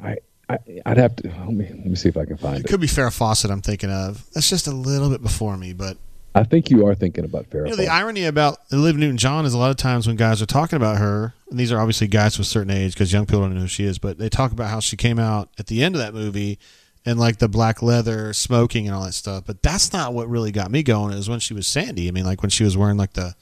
[0.02, 0.18] I,
[0.50, 2.68] I I'd have to let me let me see if I can find It it.
[2.70, 3.52] could be Farrah Fawcett.
[3.52, 4.26] I'm thinking of.
[4.34, 5.98] That's just a little bit before me, but
[6.36, 7.66] I think you are thinking about Farrah.
[7.66, 10.42] You know, the irony about Olivia Newton John is a lot of times when guys
[10.42, 13.26] are talking about her, and these are obviously guys to a certain age because young
[13.26, 15.68] people don't know who she is, but they talk about how she came out at
[15.68, 16.60] the end of that movie
[17.06, 19.44] and like the black leather smoking and all that stuff.
[19.46, 21.14] But that's not what really got me going.
[21.14, 22.08] Is when she was Sandy.
[22.08, 23.36] I mean, like when she was wearing like the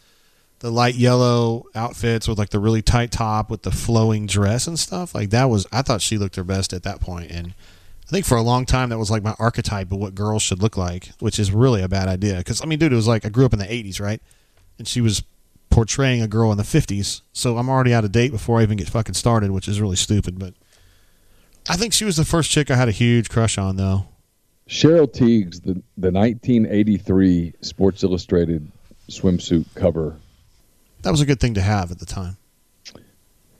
[0.66, 4.80] the light yellow outfits with like the really tight top with the flowing dress and
[4.80, 5.14] stuff.
[5.14, 7.54] Like that was I thought she looked her best at that point and
[8.08, 10.64] I think for a long time that was like my archetype of what girls should
[10.64, 12.38] look like, which is really a bad idea.
[12.38, 14.20] Because I mean, dude, it was like I grew up in the '80s, right?
[14.80, 15.22] And she was
[15.70, 18.78] portraying a girl in the '50s, so I'm already out of date before I even
[18.78, 20.40] get fucking started, which is really stupid.
[20.40, 20.56] But
[21.70, 24.08] I think she was the first chick I had a huge crush on, though.
[24.68, 28.72] Cheryl Tiegs, the the 1983 Sports Illustrated
[29.12, 30.16] swimsuit cover.
[31.06, 32.38] That was a good thing to have at the time.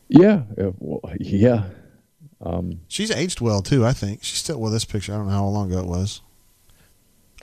[0.08, 1.66] Yeah, uh, well, yeah.
[2.42, 3.86] Um, She's aged well too.
[3.86, 4.72] I think she's still well.
[4.72, 6.22] This picture, I don't know how long ago it was.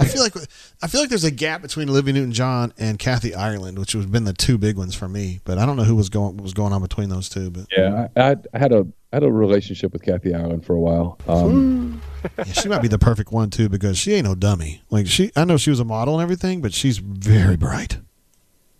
[0.00, 0.34] I feel like
[0.82, 4.24] I feel like there's a gap between Olivia Newton-John and Kathy Ireland, which have been
[4.24, 5.38] the two big ones for me.
[5.44, 7.50] But I don't know who was going what was going on between those two.
[7.50, 8.80] But yeah, I, I, I had a
[9.12, 11.16] I had a relationship with Kathy Ireland for a while.
[11.28, 12.02] Um,
[12.38, 14.82] yeah, she might be the perfect one too because she ain't no dummy.
[14.90, 17.98] Like she, I know she was a model and everything, but she's very bright.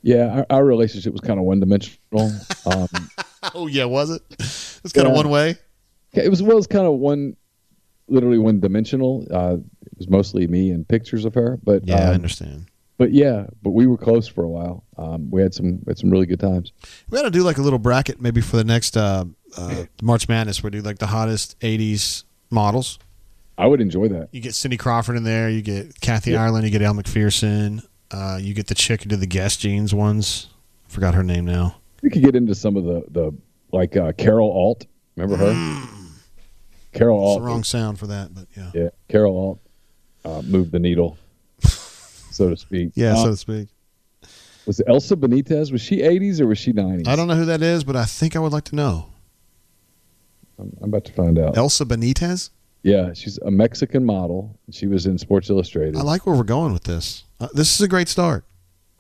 [0.03, 2.33] Yeah, our, our relationship was kind of one dimensional.
[2.67, 2.89] Um,
[3.55, 4.23] Oh yeah, was it?
[4.39, 5.17] It's kind of Yeah.
[5.17, 5.57] one way.
[6.15, 7.37] it was well, kind of one,
[8.07, 9.27] literally one dimensional.
[9.31, 12.67] Uh, it was mostly me and pictures of her, but Yeah, I um, understand.
[12.99, 14.85] but yeah, but we were close for a while.
[14.97, 16.73] Um, we had some had some really good times.
[17.11, 19.25] We got to do like a little bracket maybe for the next uh,
[19.57, 20.63] uh, March Madness.
[20.63, 22.99] We do like the hottest '80s models.
[23.59, 24.29] I would enjoy that.
[24.33, 25.49] You get Cindy Crawford in there.
[25.51, 26.43] You get Kathy Yeah.
[26.45, 26.65] Ireland.
[26.65, 27.83] You get Elle Macpherson.
[28.13, 30.49] Uh, you get the chick into the Guess Jeans ones.
[30.89, 31.77] Forgot her name now.
[32.03, 33.33] We could get into some of the the
[33.73, 34.87] like uh, Carol Alt.
[35.17, 35.89] Remember her?
[36.93, 37.39] Carol It's Alt.
[37.41, 38.71] the wrong sound for that, but yeah.
[38.75, 39.61] Yeah, Carol Alt
[40.25, 41.17] uh, moved the needle,
[41.63, 42.91] so to speak.
[42.95, 43.69] Yeah, Uh, so to speak.
[44.67, 45.73] was Elsa Benitez?
[45.73, 47.09] Was she 80s or was she 90s?
[47.09, 49.07] I don't know who that is, but I think I would like to know.
[50.59, 51.57] I'm, I'm about to find out.
[51.57, 52.51] Elsa Benitez?
[52.83, 54.59] yeah, she's a Mexican model.
[54.71, 55.97] She was in Sports Illustrated.
[55.97, 57.25] I like where we're going with this.
[57.43, 58.45] Uh, this is a great start.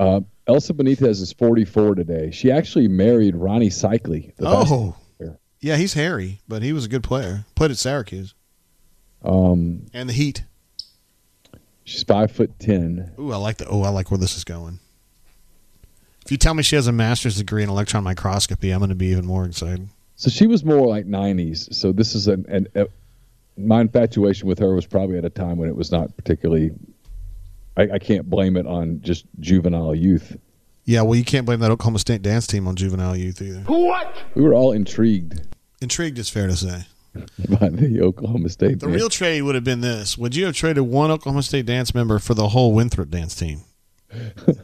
[0.01, 2.33] Uh, Elsa Benitez is 44 today.
[2.33, 4.33] She actually married Rony Seikaly.
[4.41, 4.97] Oh.
[5.61, 7.45] Yeah, he's hairy, but he was a good player.
[7.55, 8.35] Played at Syracuse.
[9.25, 10.43] Um, and the Heat.
[11.85, 13.13] she's five foot ten.
[13.17, 13.69] Ooh, I like the.
[13.69, 14.81] Oh, I like where this is going.
[16.25, 18.97] If you tell me she has a master's degree in electron microscopy, I'm going to
[18.97, 19.89] be even more excited.
[20.17, 21.73] So she was more like 90s.
[21.73, 22.89] So this is an, an a,
[23.57, 26.73] my infatuation with her was probably at a time when it was not particularly.
[27.77, 30.37] I, I can't blame it on just juvenile youth.
[30.85, 33.61] Yeah, well, you can't blame that Oklahoma State dance team on juvenile youth either.
[33.61, 34.15] What?
[34.35, 35.47] We were all intrigued
[35.83, 36.85] Intrigued is fair to say.
[37.61, 38.81] by the Oklahoma State.
[38.81, 38.95] The man.
[38.95, 42.19] real trade would have been this: Would you have traded one Oklahoma State dance member
[42.19, 43.63] for the whole Winthrop dance team?
[44.11, 44.57] that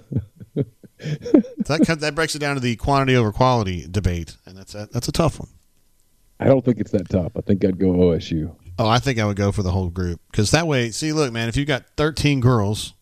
[2.00, 5.12] that breaks it down to the quantity over quality debate, and that's a, that's a
[5.12, 5.48] tough one.
[6.40, 7.32] I don't think it's that tough.
[7.36, 8.54] I think I'd go OSU.
[8.78, 11.32] Oh, I think I would go for the whole group because that way, see, look,
[11.32, 12.94] man, if you've got 13 girls,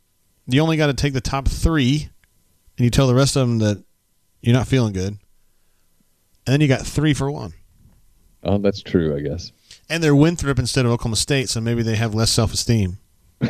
[0.47, 2.09] you only got to take the top three,
[2.79, 3.83] and you tell the rest of them that
[4.43, 5.19] you're not feeling good, and
[6.47, 7.53] then you got three for one.
[8.43, 9.17] Oh, that's true.
[9.17, 9.53] I guess.
[9.89, 12.99] And they're Winthrop instead of Oklahoma State, so maybe they have less self esteem.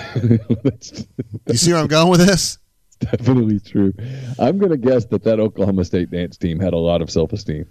[1.48, 2.58] You see where I'm going with this?
[3.00, 3.92] definitely true.
[4.38, 7.66] I'm going to guess that that Oklahoma State dance team had a lot of self-esteem.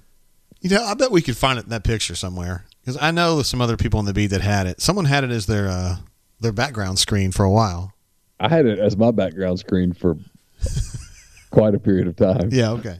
[0.61, 3.41] You know, I bet we could find it in that picture somewhere because I know
[3.41, 4.81] some other people on the beat that had it.
[4.81, 5.97] Someone had it as their uh,
[6.39, 7.93] their background screen for a while.
[8.39, 10.17] I had it as my background screen for
[11.51, 12.49] quite a period of time.
[12.51, 12.99] Yeah, okay.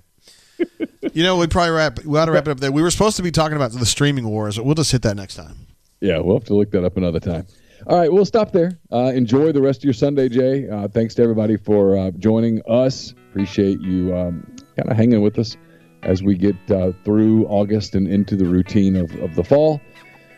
[1.14, 2.04] you know, we probably wrap.
[2.06, 2.72] We ought to wrap it up there.
[2.72, 5.16] We were supposed to be talking about the streaming wars, but we'll just hit that
[5.16, 5.68] next time.
[6.00, 7.46] Yeah, we'll have to look that up another time.
[7.88, 8.80] All right, we'll stop there.
[8.92, 10.68] Uh, enjoy the rest of your Sunday, Jay.
[10.70, 13.14] Uh, thanks to everybody for uh, joining us.
[13.30, 15.58] Appreciate you um, kind of hanging with us
[16.04, 19.82] as we get uh, through August and into the routine of, of the fall.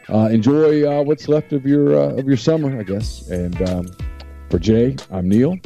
[0.10, 3.28] Uh, enjoy uh, what's left of your uh, of your summer, I guess.
[3.30, 3.88] And um,
[4.50, 5.58] for Jay, I'm Neal.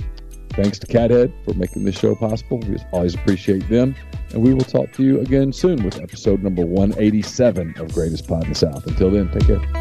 [0.51, 2.59] Thanks to Cathead for making this show possible.
[2.59, 3.95] We always appreciate them.
[4.31, 8.43] And we will talk to you again soon with episode number 187 of Greatest Pod
[8.43, 8.85] in the South.
[8.87, 9.80] Until then, take care.